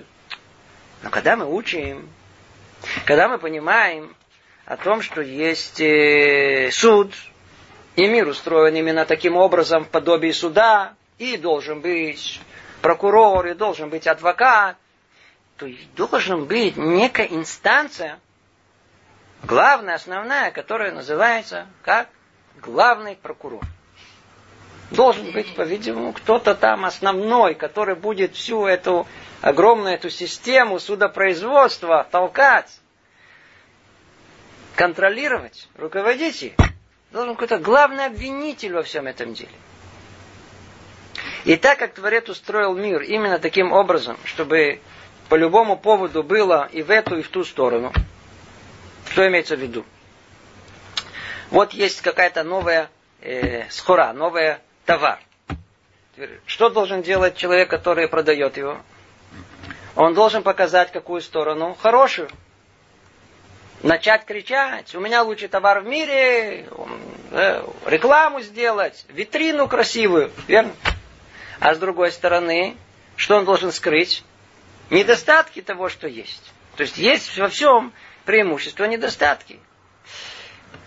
[1.02, 2.08] Но когда мы учим,
[3.04, 4.16] когда мы понимаем
[4.66, 7.12] о том, что есть э, суд,
[7.96, 12.40] и мир устроен именно таким образом, в подобии суда, и должен быть
[12.80, 14.76] прокурор, и должен быть адвокат,
[15.56, 18.18] то должен быть некая инстанция,
[19.44, 22.08] главная, основная, которая называется как
[22.60, 23.62] главный прокурор.
[24.90, 29.06] Должен быть, по-видимому, кто-то там основной, который будет всю эту
[29.40, 32.80] огромную эту систему судопроизводства толкать,
[34.76, 36.56] контролировать, руководить ей
[37.14, 39.54] должен какой-то главный обвинитель во всем этом деле.
[41.44, 44.80] И так как Творец устроил мир именно таким образом, чтобы
[45.28, 47.92] по любому поводу было и в эту, и в ту сторону,
[49.10, 49.84] что имеется в виду?
[51.50, 55.20] Вот есть какая-то новая э, скора, новая товар.
[56.46, 58.80] Что должен делать человек, который продает его?
[59.94, 61.76] Он должен показать какую сторону?
[61.80, 62.28] Хорошую
[63.84, 66.66] начать кричать, у меня лучший товар в мире,
[67.30, 70.72] э, рекламу сделать, витрину красивую, верно?
[71.60, 72.76] А с другой стороны,
[73.16, 74.24] что он должен скрыть?
[74.90, 76.52] Недостатки того, что есть.
[76.76, 77.92] То есть есть во всем
[78.24, 79.60] преимущества, недостатки.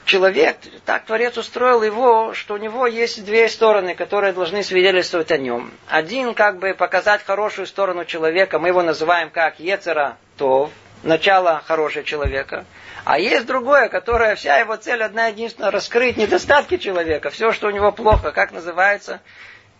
[0.05, 5.38] Человек, так Творец устроил его, что у него есть две стороны, которые должны свидетельствовать о
[5.38, 5.71] нем.
[5.88, 10.71] Один, как бы показать хорошую сторону человека, мы его называем как Ецера Тов,
[11.03, 12.65] начало хорошего человека.
[13.05, 17.71] А есть другое, которое вся его цель одна единственная, раскрыть недостатки человека, все, что у
[17.71, 19.21] него плохо, как называется,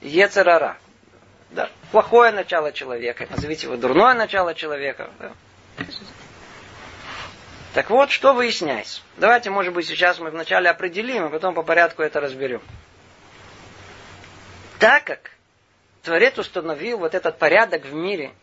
[0.02, 0.78] ецерара.
[1.52, 5.10] Да, плохое начало человека, назовите его дурное начало человека.
[5.20, 5.32] Да.
[7.74, 9.02] Так вот, что выясняется?
[9.18, 12.62] Давайте, может быть, сейчас мы вначале определим, а потом по порядку это разберем.
[14.80, 15.32] Так как
[16.02, 18.32] Творец установил вот этот порядок в мире–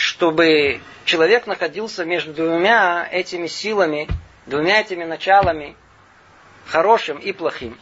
[0.00, 4.08] чтобы человек находился между двумя этими силами,
[4.46, 5.76] двумя этими началами,
[6.66, 7.78] хорошим и плохим.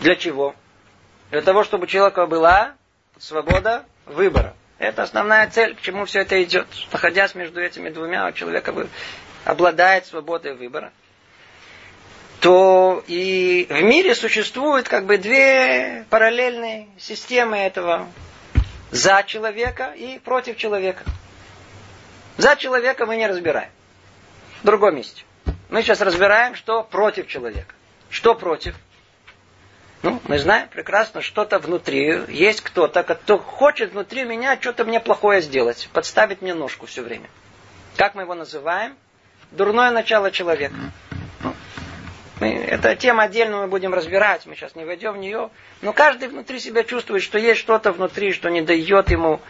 [0.00, 0.54] Для чего?
[1.30, 2.74] Для того, чтобы у человека была
[3.18, 4.54] свобода выбора.
[4.78, 6.66] Это основная цель, к чему все это идет.
[6.92, 8.74] Находясь между этими двумя, у человека
[9.46, 10.92] обладает свободой выбора.
[12.40, 18.06] То и в мире существуют как бы две параллельные системы этого.
[18.90, 21.04] За человека и против человека.
[22.36, 23.70] За человека мы не разбираем.
[24.62, 25.24] В другом месте.
[25.70, 27.74] Мы сейчас разбираем, что против человека.
[28.10, 28.74] Что против?
[30.02, 32.24] Ну, мы знаем прекрасно, что-то внутри.
[32.28, 35.88] Есть кто-то, кто хочет внутри меня что-то мне плохое сделать.
[35.92, 37.28] Подставить мне ножку все время.
[37.96, 38.96] Как мы его называем?
[39.52, 40.74] Дурное начало человека.
[42.40, 44.46] Мы, это тема отдельно мы будем разбирать.
[44.46, 45.50] Мы сейчас не войдем в нее.
[45.80, 49.40] Но каждый внутри себя чувствует, что есть что-то внутри, что не дает ему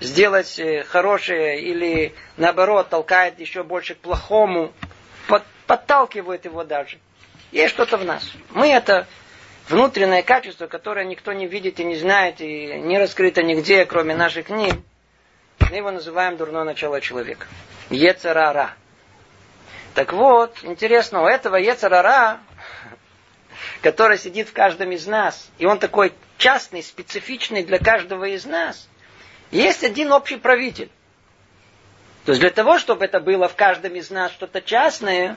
[0.00, 4.72] сделать э, хорошее или наоборот толкает еще больше к плохому,
[5.28, 6.98] под, подталкивает его даже.
[7.52, 8.28] Есть что-то в нас.
[8.50, 9.06] Мы это
[9.68, 14.46] внутреннее качество, которое никто не видит и не знает, и не раскрыто нигде, кроме наших
[14.46, 14.74] книг.
[15.70, 17.46] Мы его называем дурное начало человека.
[17.90, 18.74] Ецарара.
[19.94, 22.40] Так вот, интересно, у этого Ецарара,
[23.80, 28.88] который сидит в каждом из нас, и он такой частный, специфичный для каждого из нас–
[29.50, 30.90] есть один общий правитель.
[32.24, 35.36] То есть для того, чтобы это было в каждом из нас что-то частное,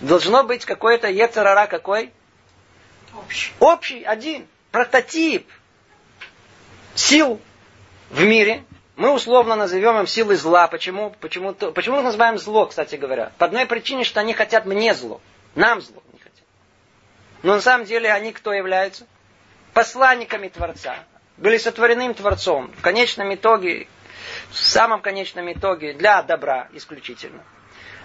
[0.00, 2.12] должно быть какой-то ецарара какой?
[3.16, 3.52] Общий.
[3.58, 5.48] Общий, один, прототип
[6.94, 7.40] сил
[8.10, 8.64] в мире,
[8.96, 10.68] Мы условно назовем им силы зла.
[10.68, 11.10] Почему?
[11.20, 13.32] Почему, почему мы называем зло, кстати говоря?
[13.38, 15.20] По одной причине, что они хотят мне зло.
[15.56, 16.44] Нам зло не хотят.
[17.42, 19.06] Но на самом деле они кто являются?
[19.72, 20.96] Посланниками Творца.
[21.36, 22.70] Были сотворены Творцом.
[22.76, 23.88] В конечном итоге,
[24.50, 27.42] в самом конечном итоге, для добра исключительно.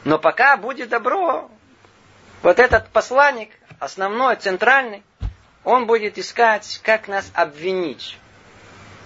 [0.04, 1.52] Но пока будет добро,
[2.42, 5.04] вот этот посланник, основной, центральный,
[5.63, 8.18] он будет искать, как нас обвинить,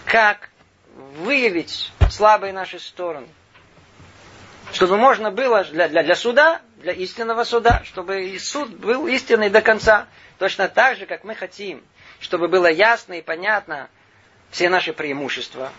[0.05, 0.49] как
[0.95, 3.27] выявить слабые наши стороны.
[4.71, 9.49] Чтобы можно было для, для, для суда, для истинного суда, чтобы и суд был истинный
[9.49, 10.07] до конца.
[10.39, 11.83] Точно так же, как мы хотим,
[12.19, 13.89] чтобы было ясно и понятно
[14.53, 15.71] все наши преимущества.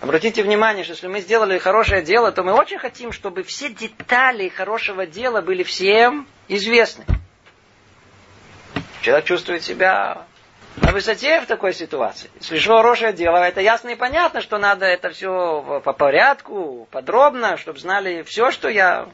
[0.00, 4.48] Обратите внимание, что если мы сделали хорошее дело, то мы очень хотим, чтобы все детали
[4.48, 7.04] хорошего дела были всем известны.
[9.02, 10.24] Человек чувствует себя
[10.82, 12.28] на высоте в такой ситуации.
[12.40, 17.78] Если хорошее дело, это ясно и понятно, что надо это все по порядку, подробно, чтобы
[17.78, 19.08] знали все, что я...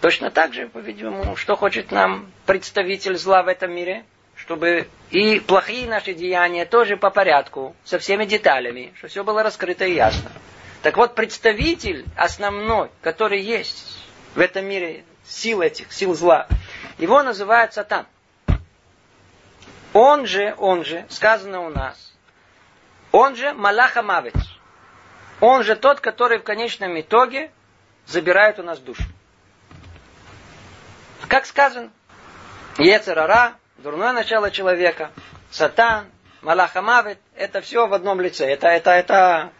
[0.00, 4.04] Точно так же, по-видимому, что хочет нам представитель зла в этом мире,
[4.46, 9.84] чтобы и плохие наши деяния тоже по порядку, со всеми деталями, чтобы все было раскрыто
[9.84, 10.30] и ясно.
[10.82, 13.98] Так вот, представитель основной, который есть
[14.36, 16.46] в этом мире, сил этих, сил зла,
[16.96, 18.06] его называют Сатан.
[19.92, 22.14] Он же, он же, сказано у нас,
[23.10, 24.36] он же Малаха Мавец.
[25.40, 27.50] Он же тот, который в конечном итоге
[28.06, 29.02] забирает у нас душу.
[31.28, 31.90] Как сказано,
[32.78, 33.54] Ецерара,
[33.86, 35.12] дурное начало человека,
[35.48, 36.06] Сатан,
[36.42, 38.44] Малаха Мавет, это все в одном лице.
[38.44, 39.52] Это, это, это,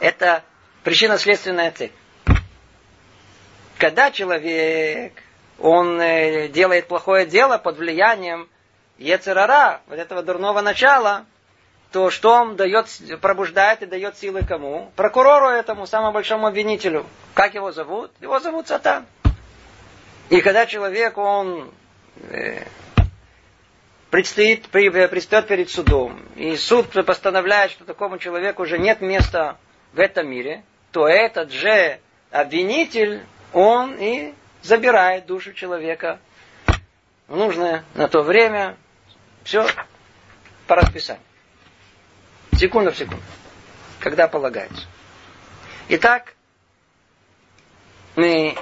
[0.00, 0.42] это
[0.82, 1.92] причинно-следственная цепь.
[3.78, 5.12] Когда человек,
[5.60, 8.48] он э, делает плохое дело под влиянием
[8.98, 11.24] Ецерара, вот этого дурного начала,
[11.92, 12.88] то что он дает,
[13.20, 14.90] пробуждает и дает силы кому?
[14.96, 17.06] Прокурору этому, самому большому обвинителю.
[17.34, 18.10] Как его зовут?
[18.20, 19.06] Его зовут Сатан.
[20.28, 21.70] И когда человек, он
[22.30, 22.64] э,
[24.10, 29.58] предстоит, предстает перед судом, и суд постановляет, что такому человеку уже нет места
[29.92, 36.18] в этом мире, то этот же обвинитель, он и забирает душу человека
[37.26, 38.76] в нужное на то время,
[39.44, 39.66] все
[40.66, 41.22] по расписанию.
[42.56, 43.22] Секунда в секунду.
[44.00, 44.86] Когда полагается.
[45.88, 46.34] Итак,
[48.16, 48.56] мы,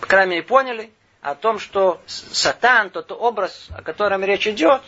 [0.00, 4.82] по крайней мере, поняли о том, что сатан, тот образ, о котором речь идет,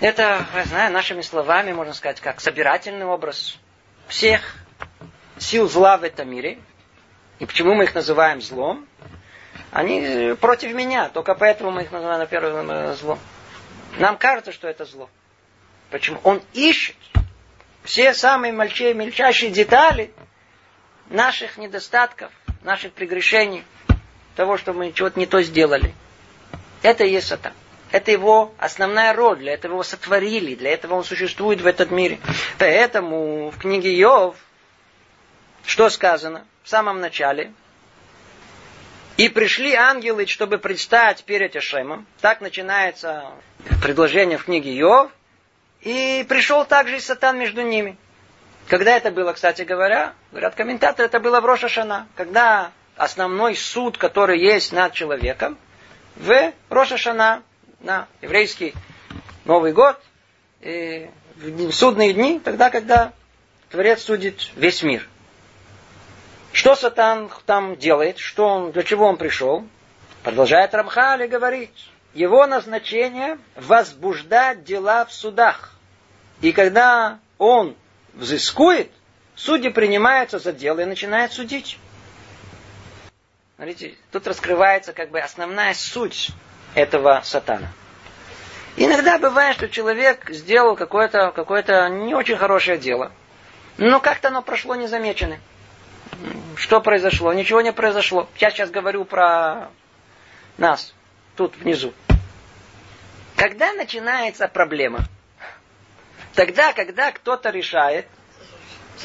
[0.00, 3.58] это, я знаю, нашими словами, можно сказать, как собирательный образ
[4.08, 4.56] всех
[5.38, 6.58] сил зла в этом мире.
[7.38, 8.86] И почему мы их называем злом?
[9.72, 13.18] Они против меня, только поэтому мы их называем на первое злом.
[13.98, 15.08] Нам кажется, что это зло.
[15.90, 16.20] Почему?
[16.24, 16.96] Он ищет
[17.82, 20.12] все самые мельчайшие детали
[21.08, 22.30] наших недостатков,
[22.62, 23.64] наших прегрешений,
[24.36, 25.94] того, что мы чего-то не то сделали.
[26.82, 27.52] Это и есть сатан.
[27.90, 32.18] Это его основная роль, для этого его сотворили, для этого он существует в этом мире.
[32.58, 34.36] Поэтому в книге Йов,
[35.64, 37.52] что сказано в самом начале,
[39.16, 42.06] и пришли ангелы, чтобы предстать перед Ашемом.
[42.20, 43.24] Так начинается
[43.82, 45.10] предложение в книге Йов.
[45.80, 47.96] И пришел также и Сатан между ними.
[48.68, 52.08] Когда это было, кстати говоря, говорят комментаторы, это было в Рошашана.
[52.16, 55.58] Когда основной суд, который есть над человеком,
[56.16, 57.42] в Рошашана,
[57.80, 58.74] на еврейский
[59.44, 60.00] Новый год,
[60.60, 63.12] и в судные дни, тогда, когда
[63.70, 65.06] Творец судит весь мир.
[66.52, 68.18] Что Сатан там делает?
[68.18, 69.66] Что он, для чего он пришел?
[70.22, 71.90] Продолжает Рамхали говорить.
[72.14, 75.74] Его назначение возбуждать дела в судах.
[76.40, 77.76] И когда он
[78.14, 78.90] взыскует,
[79.34, 81.78] судьи принимаются за дело и начинают судить.
[83.56, 86.30] Смотрите, тут раскрывается как бы основная суть
[86.74, 87.68] этого сатана.
[88.76, 93.12] Иногда бывает, что человек сделал какое-то какое не очень хорошее дело,
[93.78, 95.40] но как-то оно прошло незамеченным.
[96.56, 97.32] Что произошло?
[97.32, 98.28] Ничего не произошло.
[98.36, 99.70] Я сейчас говорю про
[100.58, 100.92] нас,
[101.34, 101.94] тут внизу.
[103.36, 105.00] Когда начинается проблема?
[106.34, 108.06] Тогда, когда кто-то решает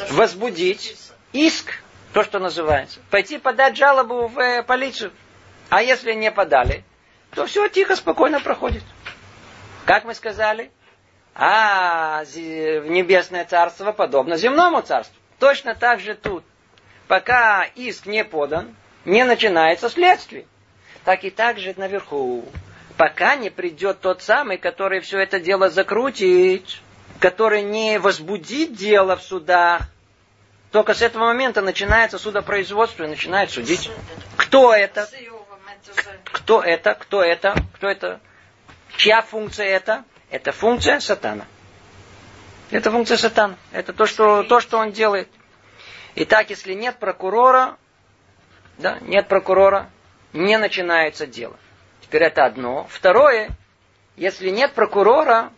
[0.09, 0.97] возбудить
[1.31, 1.81] иск,
[2.13, 5.11] то, что называется, пойти подать жалобу в э, полицию.
[5.69, 6.83] А если не подали,
[7.33, 8.83] то все тихо, спокойно проходит.
[9.85, 10.71] Как мы сказали?
[11.33, 15.15] А небесное царство подобно земному царству.
[15.39, 16.43] Точно так же тут
[17.07, 20.45] пока иск не подан, не начинается следствие.
[21.03, 22.45] Так и так же наверху.
[22.95, 26.63] Пока не придет тот самый, который все это дело закрутит,
[27.19, 29.81] который не возбудит дело в судах,
[30.71, 33.91] только с этого момента начинается судопроизводство и начинает судить.
[34.37, 35.07] Кто это?
[36.25, 36.95] Кто это?
[36.95, 37.55] Кто это?
[37.73, 38.19] Кто это?
[38.95, 40.05] Чья функция это?
[40.29, 41.45] Это функция сатана.
[42.71, 43.57] Это функция сатана.
[43.73, 45.27] Это то, что, то, что он делает.
[46.15, 47.77] Итак, если нет прокурора,
[48.77, 49.89] да, нет прокурора,
[50.31, 51.57] не начинается дело.
[52.01, 52.87] Теперь это одно.
[52.89, 53.49] Второе,
[54.15, 55.51] если нет прокурора,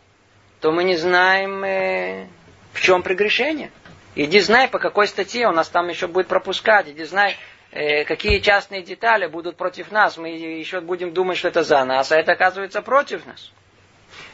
[0.59, 2.27] то мы не знаем, э,
[2.71, 3.71] в чем прегрешение.
[4.15, 6.87] Иди знай, по какой статье он нас там еще будет пропускать.
[6.87, 7.35] Иди знай,
[7.71, 10.17] э, какие частные детали будут против нас.
[10.17, 13.51] Мы еще будем думать, что это за нас, а это оказывается против нас.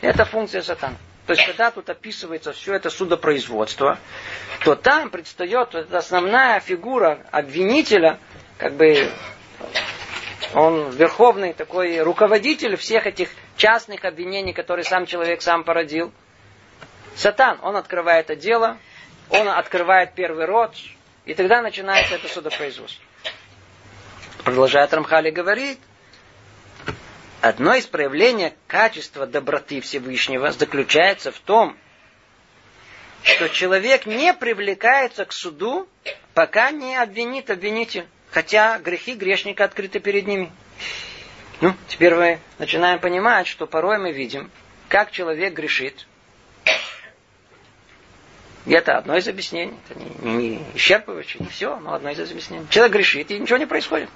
[0.02, 0.98] Это функция сатана.
[1.26, 4.00] То есть, когда тут описывается все это судопроизводство,
[4.66, 8.18] то там предстает вот основная фигура обвинителя,
[8.58, 9.08] как бы
[10.56, 16.12] он верховный такой руководитель всех этих частных обвинений, которые сам человек сам породил.
[17.16, 18.78] Сатан, он открывает это дело,
[19.30, 20.76] он открывает первый род,
[21.26, 23.04] и тогда начинается это судопроизводство.
[24.44, 25.80] Продолжает Рамхали говорит,
[27.42, 31.78] одно из проявлений качества доброты Всевышнего заключается в том,
[33.24, 35.88] что человек не привлекается к суду,
[36.34, 40.52] пока не обвинит обвинитель, хотя грехи грешника открыты перед ними.
[41.62, 44.50] Ну, теперь мы начинаем понимать, что порой мы видим,
[44.88, 46.08] как человек грешит.
[48.66, 49.78] И это одно из объяснений.
[49.90, 52.68] Это не, не исчерпывающее, не все, но одно из объяснений.
[52.70, 54.10] Человек грешит, и ничего не происходит.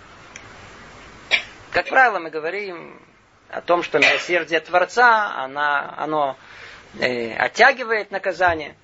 [1.72, 3.00] Как правило, мы говорим
[3.50, 6.38] о том, что милосердие Творца, она, оно
[7.00, 8.76] э, оттягивает наказание.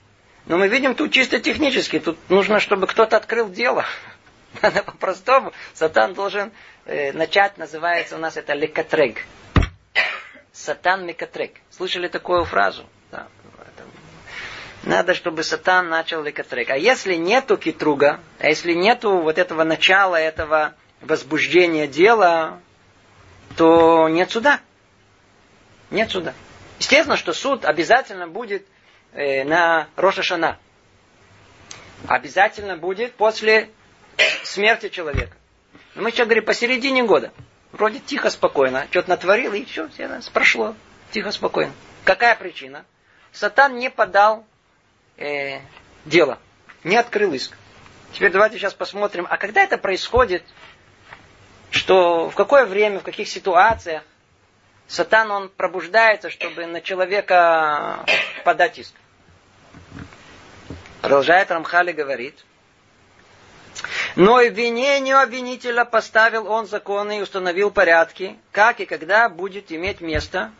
[0.46, 2.00] Но мы видим тут чисто технически.
[2.00, 3.86] Тут нужно, чтобы кто-то открыл дело.
[4.62, 5.54] Надо по-простому.
[5.74, 6.52] Сатан должен
[6.86, 9.26] э, начать, называется у нас это лекатрег.
[10.52, 11.54] Сатан мекатрек.
[11.70, 12.86] Слышали такую фразу?
[14.90, 16.72] Надо, чтобы сатан начал лекатрек.
[16.72, 22.60] А если нету китруга, а если нету вот этого начала, этого возбуждения дела,
[23.56, 24.62] то нет суда.
[25.92, 26.34] Нет суда.
[26.80, 28.66] Естественно, что суд обязательно будет
[29.14, 30.58] э, на Рошашана.
[32.08, 33.70] Обязательно будет после
[34.44, 35.38] смерти человека.
[35.94, 37.32] Но мы сейчас говорим посередине года.
[37.74, 38.88] Вроде тихо, спокойно.
[38.90, 40.74] Что-то натворил, и все, все прошло.
[41.12, 41.74] Тихо, спокойно.
[42.06, 42.86] Какая причина?
[43.32, 44.48] Сатан не подал
[45.20, 45.60] э,
[46.06, 46.40] дело.
[46.84, 47.56] Не открыл иск.
[48.14, 50.44] Теперь давайте сейчас посмотрим, а когда это происходит,
[51.70, 54.04] что в какое время, в каких ситуациях
[54.88, 58.04] Сатан, он пробуждается, чтобы на человека
[58.44, 58.94] подать иск.
[61.02, 62.44] Продолжает Рамхали говорит,
[64.16, 70.52] но обвинению обвинителя поставил он законы и установил порядки, как и когда будет иметь место.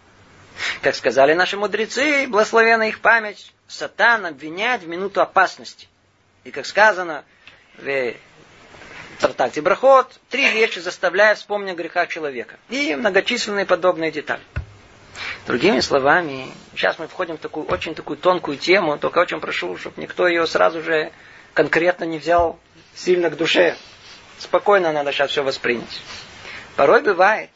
[0.82, 5.88] Как сказали наши мудрецы, благословена их память, сатан обвиняет в минуту опасности.
[6.44, 7.24] И как сказано
[7.78, 8.14] в
[9.20, 12.58] трактате Брахот, три вещи заставляют вспомнить о грехах человека.
[12.70, 14.42] И многочисленные подобные детали.
[15.46, 20.02] Другими словами, сейчас мы входим в такую очень такую тонкую тему, только очень прошу, чтобы
[20.02, 21.12] никто ее сразу же
[21.54, 22.60] конкретно не взял
[22.96, 23.76] сильно к душе.
[24.38, 26.02] Спокойно надо сейчас все воспринять.
[26.76, 27.50] Порой бывает,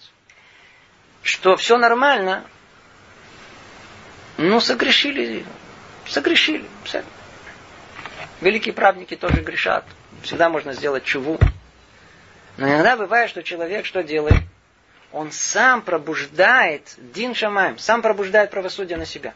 [1.21, 2.43] что все нормально,
[4.37, 5.45] но согрешили,
[6.05, 6.65] согрешили.
[6.83, 7.03] Все.
[8.41, 9.85] Великие правники тоже грешат.
[10.21, 11.39] Всегда можно сделать чуву.
[12.57, 14.41] Но иногда бывает, что человек что делает?
[15.11, 19.33] Он сам пробуждает Дин Шамаем, сам пробуждает правосудие на себя.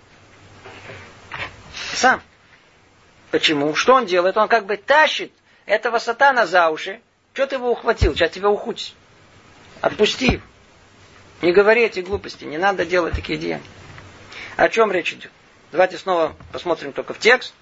[1.94, 2.22] Сам.
[3.32, 3.76] Почему?
[3.76, 4.38] Что он делает?
[4.38, 5.32] Он как бы тащит
[5.66, 7.02] этого сатана за уши.
[7.34, 8.16] Что ты его ухватил?
[8.16, 8.96] Сейчас тебя ухуть.
[9.82, 10.42] Отпусти.
[11.42, 12.46] Не говори эти глупости.
[12.46, 13.64] Не надо делать такие деяния.
[14.58, 15.32] О чем речь идет?
[15.72, 17.54] Давайте снова посмотрим только в текст.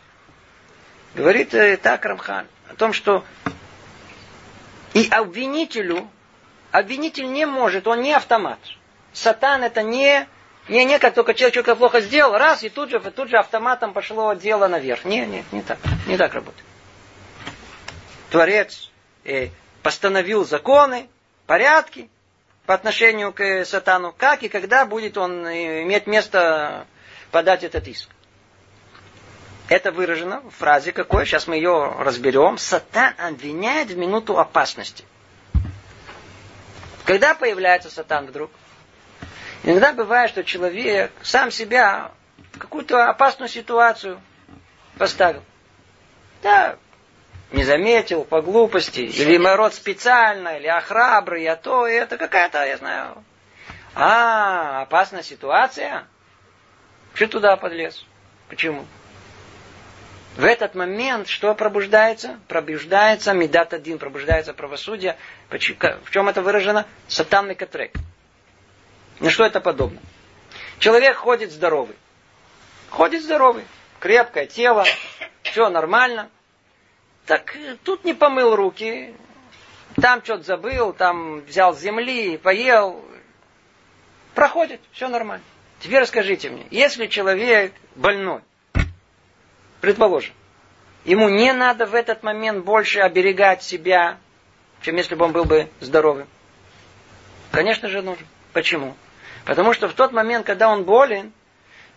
[1.13, 3.25] Говорит э, так Рамхан о том, что
[4.93, 6.09] и обвинителю,
[6.71, 8.59] обвинитель не может, он не автомат.
[9.11, 10.25] Сатан это не,
[10.69, 13.91] не, не как только человек что-то плохо сделал, раз, и тут же, тут же автоматом
[13.91, 15.03] пошло дело наверх.
[15.03, 15.79] Не, не, не так.
[16.07, 16.65] Не так работает.
[18.29, 18.89] Творец
[19.25, 19.49] э,
[19.83, 21.09] постановил законы,
[21.45, 22.09] порядки
[22.65, 26.87] по отношению к сатану, как и когда будет он э, иметь место
[27.31, 28.09] подать этот иск.
[29.67, 32.57] Это выражено в фразе какой, сейчас мы ее разберем.
[32.57, 35.05] Сатан обвиняет в минуту опасности.
[37.05, 38.51] Когда появляется сатан вдруг?
[39.63, 42.11] Иногда бывает, что человек сам себя
[42.53, 44.21] в какую-то опасную ситуацию
[44.97, 45.43] поставил.
[46.43, 46.77] Да,
[47.55, 52.65] не заметил по глупости, или мой род специально, или охрабрый, я то, и это какая-то,
[52.65, 53.23] я знаю.
[53.95, 56.05] А, опасная ситуация?
[57.13, 58.05] Что туда подлез?
[58.49, 58.85] Почему?
[60.35, 62.41] В этот момент что пробуждается?
[62.49, 65.15] Пробуждается медат один, пробуждается правосудие.
[65.49, 66.85] В чем это выражено?
[67.07, 67.93] Сатан Мекатрек.
[69.21, 70.01] На что это подобно?
[70.79, 71.95] Человек ходит здоровый.
[72.89, 73.63] Ходит здоровый.
[74.01, 74.83] Крепкое тело.
[75.43, 76.29] Все нормально.
[77.25, 79.15] Так э, тут не помыл руки.
[80.01, 83.03] Там что-то забыл, там взял земли, поел.
[84.33, 85.43] Проходит, все нормально.
[85.79, 88.41] Теперь расскажите мне, если человек больной,
[89.81, 90.33] предположим,
[91.03, 94.17] ему не надо в этот момент больше оберегать себя,
[94.81, 96.27] чем если бы он был бы здоровым.
[97.51, 98.25] Конечно же нужно.
[98.51, 98.95] Почему?
[99.45, 101.31] Потому что в тот момент, когда он болен,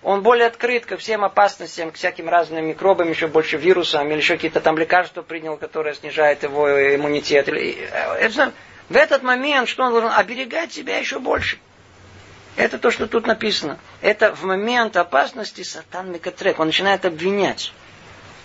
[0.02, 4.34] он более открыт ко всем опасностям, к всяким разным микробам, еще больше вирусам, или еще
[4.34, 7.48] какие-то там лекарства принял, которые снижают его иммунитет.
[7.48, 8.50] Э,
[8.88, 10.10] в этот момент, что он должен?
[10.10, 11.58] Оберегать себя еще больше.
[12.56, 13.78] Это то, что тут написано.
[14.00, 16.58] Это в момент опасности сатан Микатрек.
[16.58, 17.72] Он начинает обвинять.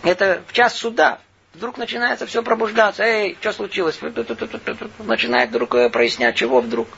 [0.04, 1.20] Это в час суда.
[1.54, 3.04] Вдруг начинается все пробуждаться.
[3.04, 3.99] Эй, что случилось?
[4.99, 6.89] Начинает вдруг э, прояснять, чего вдруг.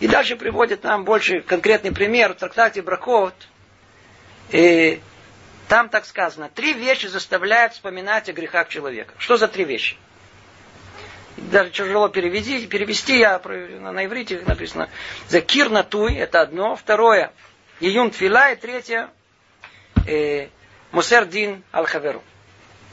[0.00, 3.34] И дальше приводит нам больше конкретный пример в трактате Бракот.
[4.52, 5.00] И
[5.68, 9.14] там так сказано, три вещи заставляют вспоминать о грехах человека.
[9.18, 9.96] Что за три вещи?
[11.38, 14.90] Даже тяжело перевести, перевести я на иврите написано.
[15.28, 16.76] Закир натуй, это одно.
[16.76, 17.32] Второе,
[17.80, 18.52] июн тфила.
[18.52, 19.08] И третье,
[20.06, 20.48] э,
[20.90, 22.22] мусердин аль-хаверу.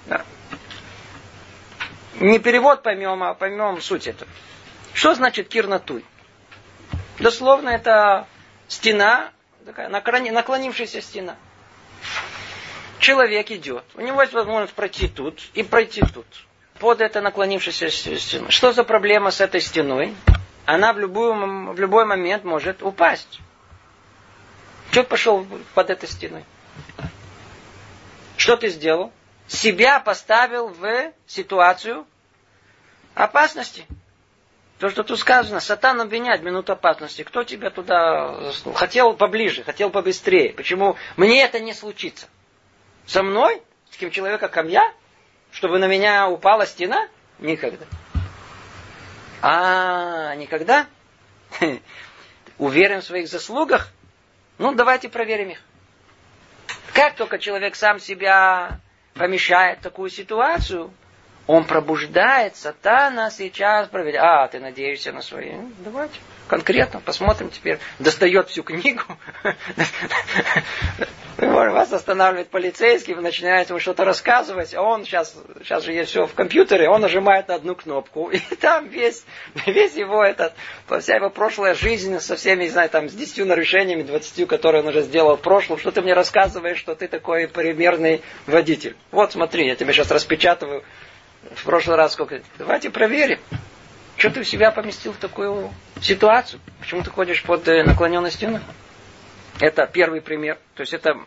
[0.05, 0.23] Да.
[2.21, 4.31] Не перевод поймем, а поймем суть этого.
[4.93, 6.05] Что значит кирнатуй?
[7.19, 8.25] Дословно это
[8.69, 9.31] стена,
[9.65, 11.35] такая наклонившаяся стена.
[12.99, 16.25] Человек идет, у него есть возможность пройти тут и пройти тут.
[16.79, 18.51] Под это наклонившейся стеной.
[18.51, 20.15] Что за проблема с этой стеной?
[20.65, 23.39] Она в, любую, в любой момент может упасть.
[24.91, 26.43] Что пошел под этой стеной?
[28.37, 29.11] Что ты сделал?
[29.47, 32.05] Себя поставил в ситуацию
[33.15, 33.85] опасности.
[34.77, 37.23] То, что тут сказано, сатан обвиняет минуту опасности.
[37.23, 40.53] Кто тебя туда хотел поближе, хотел побыстрее?
[40.53, 42.27] Почему мне это не случится?
[43.09, 43.59] Со мной?
[43.89, 44.93] С кем человека, как я?
[45.51, 47.07] Чтобы на меня упала стена?
[47.39, 47.85] Никогда.
[49.41, 50.85] А, никогда?
[52.59, 53.89] Уверен в своих заслугах?
[54.59, 55.59] Ну, давайте проверим их.
[56.93, 58.79] Как только человек сам себя
[59.15, 60.93] помещает в такую ситуацию,
[61.47, 64.23] он пробуждает, сатана сейчас проверяет.
[64.23, 65.53] А, ты надеешься на свои?
[65.53, 67.79] Ну, давайте, конкретно, посмотрим теперь.
[67.97, 69.01] Достает всю книгу.
[71.39, 76.25] Вас останавливает полицейский, вы начинаете ему что-то рассказывать, а он сейчас, сейчас же есть все
[76.25, 79.23] в компьютере, он нажимает на одну кнопку, и там весь,
[79.65, 80.53] весь его этот,
[80.99, 84.89] вся его прошлая жизнь со всеми, не знаю, там, с десятью нарушениями, двадцатью, которые он
[84.89, 88.97] уже сделал в прошлом, что ты мне рассказываешь, что ты такой примерный водитель.
[89.11, 90.83] Вот смотри, я тебе сейчас распечатываю
[91.55, 92.41] в прошлый раз сколько.
[92.57, 93.39] Давайте проверим.
[94.17, 95.71] Что ты в себя поместил в такую
[96.01, 96.59] ситуацию?
[96.81, 98.59] Почему ты ходишь под э, наклоненной стеной?
[99.59, 100.57] Это первый пример.
[100.75, 101.17] То есть это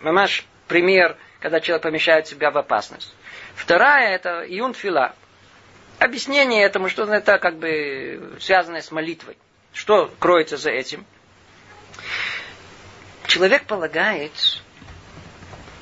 [0.00, 3.14] мамаш пример, когда человек помещает себя в опасность.
[3.54, 5.14] Вторая это юнфила.
[5.98, 9.38] Объяснение этому, что это как бы связано с молитвой.
[9.72, 11.06] Что кроется за этим?
[13.26, 14.32] Человек полагает,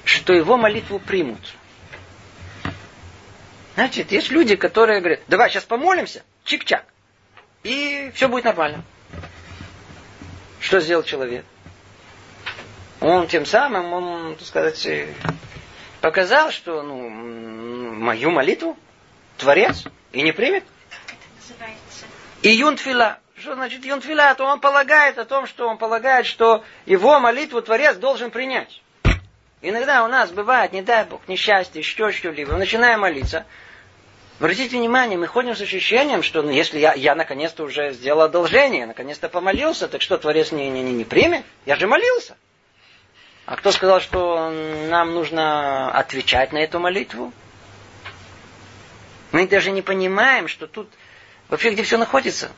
[0.05, 1.55] что его молитву примут.
[3.75, 6.85] Значит, есть люди, которые говорят, давай сейчас помолимся, чик-чак,
[7.62, 8.85] и все будет нормально.
[10.61, 11.45] Что сделал человек?
[13.03, 14.89] Он тем самым, он, так сказать,
[16.01, 17.09] показал, что ну,
[17.95, 18.77] мою молитву
[19.39, 20.63] Творец и не примет.
[22.43, 23.19] И юнтфила.
[23.37, 24.33] Что значит юнтфила?
[24.37, 28.81] То он полагает о том, что он полагает, что его молитву Творец должен принять.
[29.63, 32.53] Иногда у нас бывает, не дай Бог, несчастье, еще что-либо.
[32.53, 33.47] Мы начинаем молиться.
[34.39, 38.87] Обратите внимание, мы ходим с ощущением, что ну, если я, я наконец-то уже сделал одолжение,
[38.87, 41.45] наконец-то помолился, так что Творец не, не, не, не примет?
[41.67, 42.37] Я же молился.
[43.45, 44.51] А кто сказал, что
[44.88, 47.32] нам нужно отвечать на эту молитву?
[49.32, 50.88] Мы даже не понимаем, что тут
[51.49, 52.53] вообще где все находится.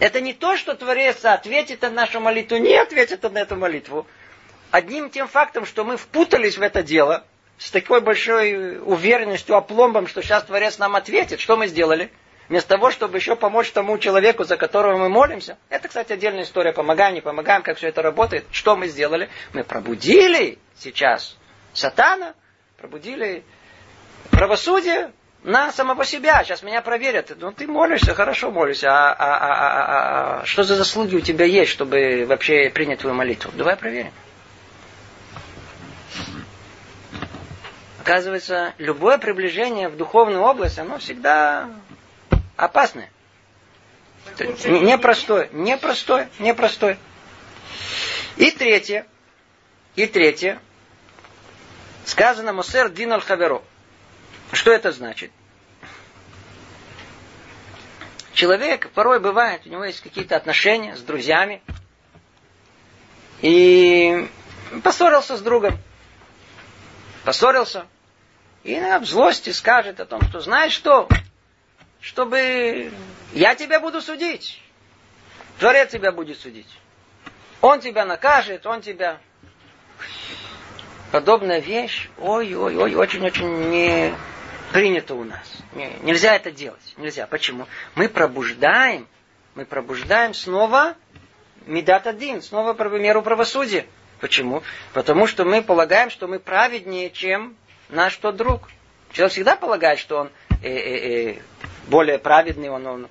[0.00, 4.06] Это не то, что Творец ответит на нашу молитву, не ответит на эту молитву
[4.70, 7.24] одним тем фактом, что мы впутались в это дело,
[7.58, 12.10] с такой большой уверенностью, опломбом, что сейчас Творец нам ответит, что мы сделали?
[12.48, 15.56] Вместо того, чтобы еще помочь тому человеку, за которого мы молимся.
[15.70, 16.72] Это, кстати, отдельная история.
[16.72, 18.44] Помогаем, не помогаем, как все это работает.
[18.50, 19.30] Что мы сделали?
[19.54, 21.36] Мы пробудили сейчас
[21.72, 22.34] сатана,
[22.76, 23.44] пробудили
[24.30, 26.44] правосудие на самого себя.
[26.44, 27.32] Сейчас меня проверят.
[27.38, 28.90] Ну, ты молишься, хорошо молишься.
[28.90, 33.16] А, а, а, а, а что за заслуги у тебя есть, чтобы вообще принять твою
[33.16, 33.52] молитву?
[33.54, 34.12] Давай проверим.
[38.00, 41.70] Оказывается, любое приближение в духовную область, оно всегда
[42.56, 43.10] опасное.
[44.38, 46.98] Непростое, непростое, непростое.
[48.36, 49.06] И третье,
[49.96, 50.60] и третье,
[52.04, 53.62] сказано Мусер Дин аль Хаверо.
[54.52, 55.30] Что это значит?
[58.32, 61.62] Человек порой бывает, у него есть какие-то отношения с друзьями,
[63.40, 64.28] и
[64.82, 65.78] поссорился с другом.
[67.24, 67.86] Поссорился.
[68.64, 71.08] И в злости скажет о том, что знаешь что,
[72.04, 72.90] чтобы
[73.32, 74.60] я тебя буду судить.
[75.58, 76.68] Творец тебя будет судить.
[77.62, 79.18] Он тебя накажет, он тебя...
[81.10, 84.12] Подобная вещь, ой-ой-ой, очень-очень не
[84.72, 85.48] принято у нас.
[85.72, 86.94] Не, нельзя это делать.
[86.96, 87.26] Нельзя.
[87.26, 87.66] Почему?
[87.94, 89.06] Мы пробуждаем,
[89.54, 90.96] мы пробуждаем снова
[91.66, 93.86] Медат один, снова меру правосудия.
[94.20, 94.62] Почему?
[94.92, 97.56] Потому что мы полагаем, что мы праведнее, чем
[97.88, 98.68] наш тот друг.
[99.12, 100.30] Человек всегда полагает, что он
[100.62, 101.38] э, э, э,
[101.88, 103.08] более праведный, он, он.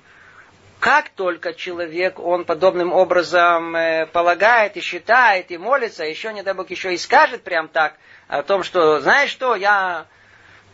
[0.80, 6.52] Как только человек, он подобным образом э, полагает и считает и молится, еще не дай
[6.52, 7.96] Бог еще и скажет прям так
[8.28, 10.06] о том, что, знаешь что, я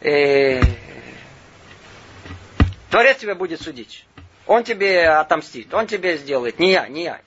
[0.01, 0.61] э,
[2.91, 4.05] Творец тебя будет судить.
[4.47, 6.59] Он тебе отомстит, он тебе сделает.
[6.59, 7.21] Не я, не я.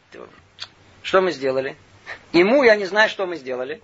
[1.01, 1.77] Что мы сделали?
[2.33, 3.81] Ему я не знаю, что мы сделали.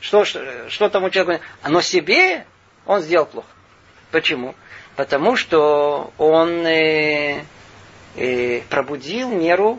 [0.00, 1.42] Что, что, что тому человеку...
[1.66, 2.44] Но себе
[2.84, 3.48] он сделал плохо.
[4.10, 4.54] Почему?
[4.96, 7.42] Потому что он э,
[8.16, 9.78] э, пробудил меру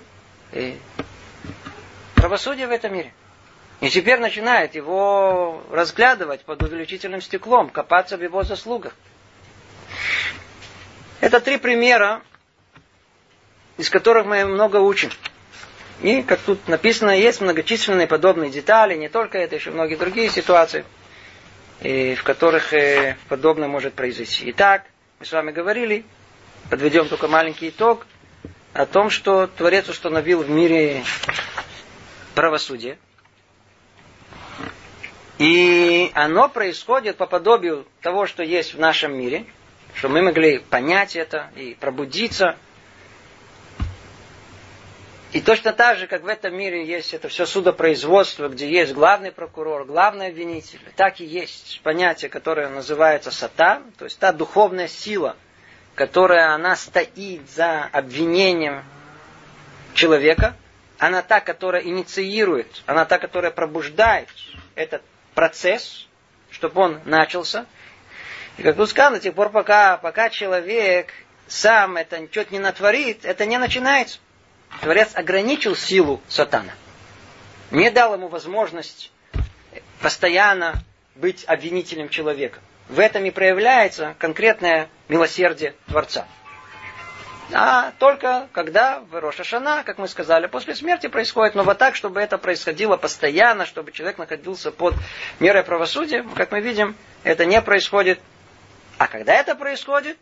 [0.51, 0.73] э,
[2.15, 3.11] правосудия в этом мире.
[3.81, 8.93] И теперь начинает его разглядывать под увеличительным стеклом, копаться в его заслугах.
[11.19, 12.21] Это три примера,
[13.77, 15.09] из которых мы много учим.
[16.01, 20.85] И, как тут написано, есть многочисленные подобные детали, не только это, еще многие другие ситуации,
[21.81, 24.49] и в которых э, подобное может произойти.
[24.51, 24.83] Итак,
[25.19, 26.05] мы с вами говорили,
[26.69, 28.05] подведем только маленький итог,
[28.73, 31.03] о том, что Творец установил в мире
[32.35, 32.99] правосудие.
[35.39, 39.45] И оно происходит по подобию того, что есть в нашем мире,
[39.95, 42.55] чтобы мы могли понять это и пробудиться–
[45.33, 49.31] и точно так же, как в этом мире есть это все судопроизводство, где есть главный
[49.31, 55.35] прокурор, главный обвинитель, так и есть понятие, которое называется сатан, то есть та духовная сила,
[55.95, 58.83] которая она стоит за обвинением
[59.93, 60.55] человека,
[60.97, 64.29] она та, которая инициирует, она та, которая пробуждает
[64.75, 65.01] этот
[65.35, 66.07] процесс,
[66.49, 67.65] чтобы он начался.
[68.57, 71.11] И как тут сказано, до тех пор, пока, пока человек
[71.47, 74.19] сам это что-то не натворит, это не начинается.
[74.81, 76.73] Творец ограничил силу сатана.
[77.71, 79.11] Не дал ему возможность
[80.01, 80.83] постоянно
[81.15, 82.59] быть обвинителем человека.
[82.87, 86.25] В этом и проявляется конкретное милосердие Творца.
[87.53, 92.19] А только когда в Рошашана, как мы сказали, после смерти происходит, но вот так, чтобы
[92.19, 94.95] это происходило постоянно, чтобы человек находился под
[95.39, 98.19] мерой правосудия, как мы видим, это не происходит.
[98.97, 100.17] А когда это происходит,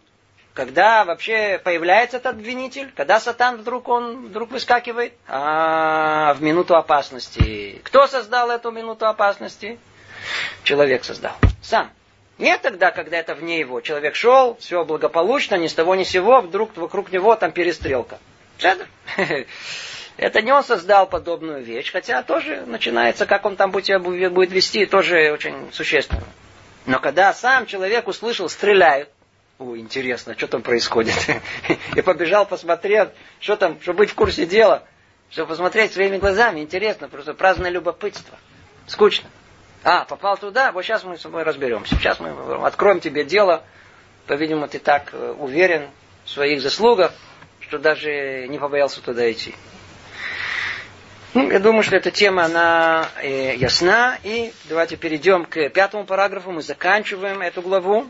[0.56, 7.82] когда вообще появляется этот обвинитель, когда сатан вдруг он вдруг выскакивает, а в минуту опасности.
[7.84, 9.78] Кто создал эту минуту опасности?
[10.64, 11.34] Человек создал.
[11.62, 11.91] Сам.
[12.38, 13.82] Не тогда, когда это вне его.
[13.82, 18.18] Человек шел, все благополучно, ни с того ни сего, вдруг вокруг него там перестрелка.
[20.18, 25.34] Это не он создал подобную вещь, хотя тоже начинается, как он там будет вести, тоже
[25.34, 26.24] очень существенно.
[26.86, 29.10] Но когда сам человек услышал, стреляют,
[29.58, 31.16] о, интересно, что там происходит.
[31.95, 34.84] И побежал, посмотрел, что там, чтобы быть в курсе дела,
[35.30, 36.60] чтобы посмотреть своими глазами.
[36.60, 38.38] Интересно, просто праздное любопытство.
[38.88, 39.30] Скучно.
[39.84, 41.95] А, попал туда, вот сейчас мы с тобой разберемся.
[41.95, 42.32] Сейчас мы
[42.66, 43.64] откроем тебе дело.
[44.28, 45.89] По-видимому, ты так э, уверен
[46.26, 47.14] в своих заслугах,
[47.60, 49.53] что даже не побоялся туда идти.
[51.36, 54.18] Ну, я думаю, что эта тема, она э, ясна.
[54.24, 56.51] И давайте перейдем к пятому параграфу.
[56.51, 58.08] Мы заканчиваем эту главу.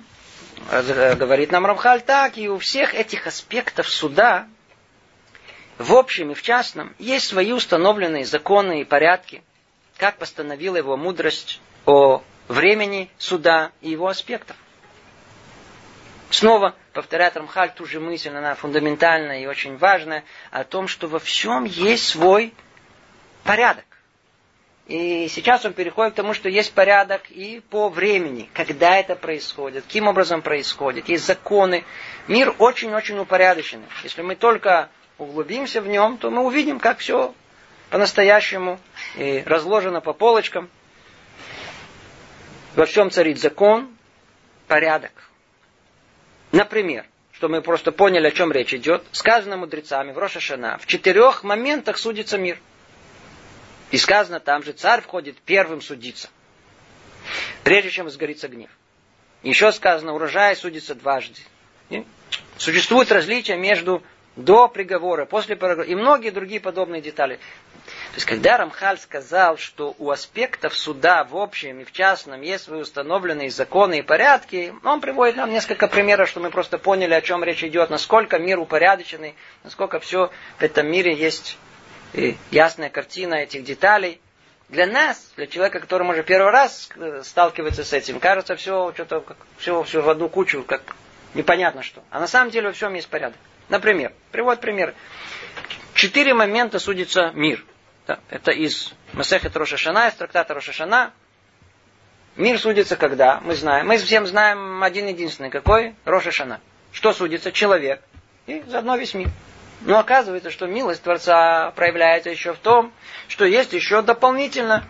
[0.70, 4.48] Э, говорит нам Рамхаль так, и у всех этих аспектов суда,
[5.78, 9.44] в общем и в частном, есть свои установленные законы и порядки,
[9.98, 14.58] как постановила его мудрость о времени суда и его аспектах.
[16.32, 21.20] Снова повторяет Рамхаль ту же мысль, она фундаментальная и очень важная, о том, что во
[21.20, 22.54] всем есть свой
[23.44, 23.86] порядок.
[24.88, 29.84] И сейчас он переходит к тому, что есть порядок и по времени, когда это происходит,
[29.86, 31.10] каким образом происходит.
[31.10, 31.84] Есть законы.
[32.28, 33.86] Мир очень-очень упорядоченный.
[34.04, 37.34] Если мы только углубимся в нем, то мы увидим, как все
[37.90, 38.80] по-настоящему
[39.16, 40.70] и разложено по полочкам.
[42.76, 43.90] Во всем царит закон,
[44.68, 45.12] порядок.
[46.52, 51.44] Например, что мы просто поняли, о чем речь идет, сказано мудрецами в Рошашана, в четырех
[51.44, 52.60] моментах судится мир.
[53.92, 56.30] И сказано там же, царь входит первым судиться,
[57.64, 58.70] прежде чем сгорится гнев.
[59.44, 61.42] Еще сказано, урожай судится дважды.
[62.58, 64.02] Существует различие между
[64.36, 67.40] до приговора, после приговора и многие другие подобные детали.
[67.86, 72.66] То есть, когда Рамхаль сказал, что у аспектов суда в общем и в частном есть
[72.66, 77.22] свои установленные законы и порядки, он приводит нам несколько примеров, что мы просто поняли, о
[77.22, 81.58] чем речь идет, насколько мир упорядоченный, насколько все в этом мире есть
[82.52, 84.22] ясная картина этих деталей.
[84.70, 86.90] Для нас, для человека, который, может, первый раз
[87.24, 89.24] сталкивается с этим, кажется все что-то,
[89.58, 90.82] все, все в одну кучу, как
[91.36, 92.04] непонятно что.
[92.10, 93.38] А на самом деле во всем есть порядок.
[93.70, 94.96] Например, привод пример.
[95.94, 97.64] Четыре момента судится мир.
[98.30, 101.14] Это из Масехет Рошашана, из трактата Рошашана.
[102.36, 103.40] Мир судится когда?
[103.42, 103.88] Мы знаем.
[103.88, 105.50] Мы всем знаем один единственный.
[105.50, 105.96] Какой?
[106.06, 106.60] Рошашана.
[106.92, 107.52] Что судится?
[107.52, 108.02] Человек.
[108.46, 109.30] И заодно весь мир.
[109.82, 112.92] Но оказывается, что милость Творца проявляется еще в том,
[113.28, 114.84] что есть еще дополнительно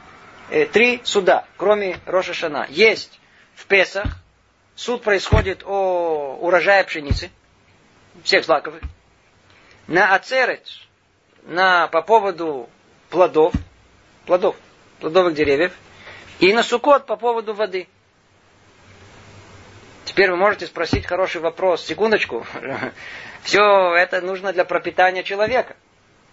[0.50, 2.68] э, три суда, кроме Рошашана.
[2.70, 3.20] Есть
[3.56, 4.06] в Песах,
[4.76, 7.32] суд происходит о урожае пшеницы,
[8.24, 8.82] всех злаковых.
[9.88, 10.68] На Ацерет,
[11.44, 12.70] на, по поводу
[13.10, 13.54] плодов,
[14.26, 14.56] плодов,
[15.00, 15.74] плодовых деревьев.
[16.40, 17.88] И на Сукот по поводу воды.
[20.16, 21.86] Теперь вы можете спросить хороший вопрос.
[21.86, 22.48] Секундочку.
[23.44, 25.76] Все это нужно для пропитания человека.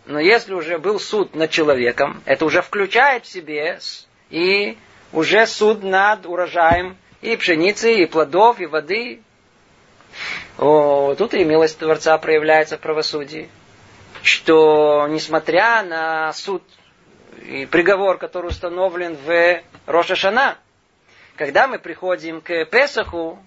[0.06, 3.80] Но если уже был суд над человеком, это уже включает в себе
[4.30, 4.78] и
[5.12, 9.20] уже суд над урожаем и пшеницы, и плодов, и воды.
[10.58, 13.48] О, тут и милость Творца проявляется в правосудии.
[14.22, 16.62] Что, несмотря на суд
[17.44, 20.56] и приговор, который установлен в Рошашана,
[21.34, 23.40] когда мы приходим к Песаху,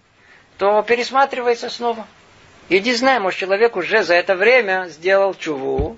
[0.58, 2.08] то пересматривается снова.
[2.70, 5.98] Иди знай, может, человек уже за это время сделал чуву,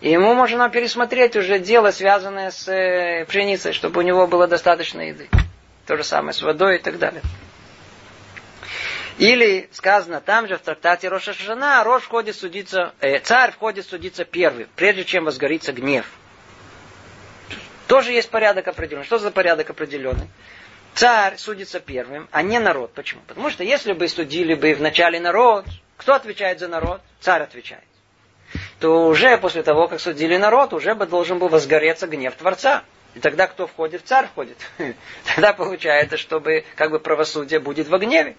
[0.00, 5.00] и ему можно пересмотреть уже дело, связанное с э, пшеницей, чтобы у него было достаточно
[5.00, 5.28] еды.
[5.86, 7.22] То же самое с водой и так далее.
[9.18, 14.24] Или сказано там же в трактате Роша Шана, Рош входит судиться, э, царь входит судиться
[14.24, 16.06] первый, прежде чем возгорится гнев.
[17.86, 19.06] Тоже есть порядок определенный.
[19.06, 20.28] Что за порядок определенный?
[20.96, 22.94] Царь судится первым, а не народ.
[22.94, 23.20] Почему?
[23.26, 25.66] Потому что если бы судили бы вначале народ,
[25.98, 27.02] кто отвечает за народ?
[27.20, 27.84] Царь отвечает.
[28.80, 32.82] То уже после того, как судили народ, уже бы должен был возгореться гнев Творца.
[33.14, 34.06] И тогда кто входит?
[34.06, 34.56] Царь входит.
[35.26, 38.34] Тогда получается, чтобы как бы правосудие будет во гневе.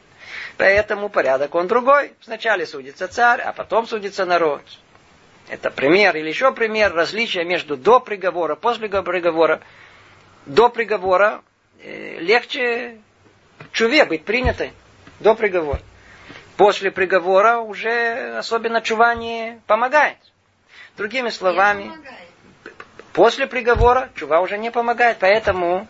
[0.58, 2.14] Поэтому порядок он другой.
[2.22, 4.64] Сначала судится царь, а потом судится народ.
[5.48, 9.62] Это пример или еще пример различия между до приговора, после приговора.
[10.48, 11.44] До приговора
[11.84, 12.98] легче
[13.72, 14.72] чуве быть принятой.
[15.20, 15.82] До приговора.
[16.58, 20.18] После приговора уже особенно чува не помогает.
[20.96, 21.92] Другими словами,
[23.18, 25.88] После приговора чува уже не помогает, поэтому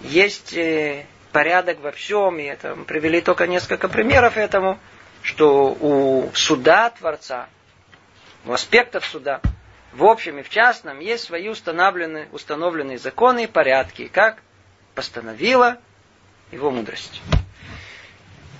[0.00, 4.78] есть э, порядок во всем, и это мы привели только несколько примеров этому,
[5.20, 7.50] что у суда Творца,
[8.46, 9.42] у аспектов суда,
[9.92, 14.38] в общем и в частном, есть свои установленные, установленные законы и порядки, как
[14.94, 15.78] постановила
[16.52, 17.20] его мудрость.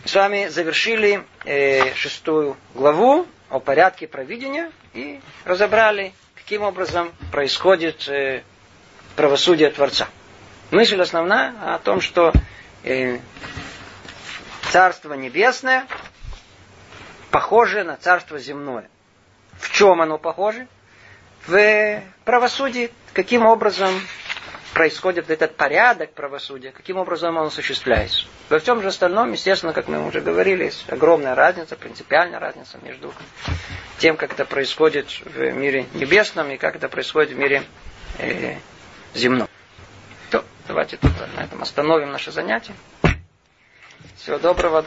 [0.05, 6.15] С вами завершили э, шестую главу о порядке провидения и разобрали
[6.51, 8.43] каким образом происходит э,
[9.15, 10.09] правосудие Творца.
[10.73, 12.33] Мысль основная о том, что
[12.83, 13.19] э,
[14.71, 15.87] Царство Небесное
[17.31, 18.89] похоже на Царство Земное.
[19.61, 20.67] В чем оно похоже?
[21.47, 23.91] В правосудии, каким образом
[24.75, 28.27] происходит этот порядок правосудия, каким образом он осуществляется.
[28.49, 33.13] Во всем же остальном, естественно, как мы уже говорили, есть огромная разница, принципиальная разница между
[33.99, 37.63] тем, как это происходит в мире небесном и как это происходит в мире
[38.19, 38.57] э,
[39.15, 39.49] земном.
[40.31, 42.75] То, давайте тут на этом остановим наше занятие.
[44.17, 44.85] Всего доброго.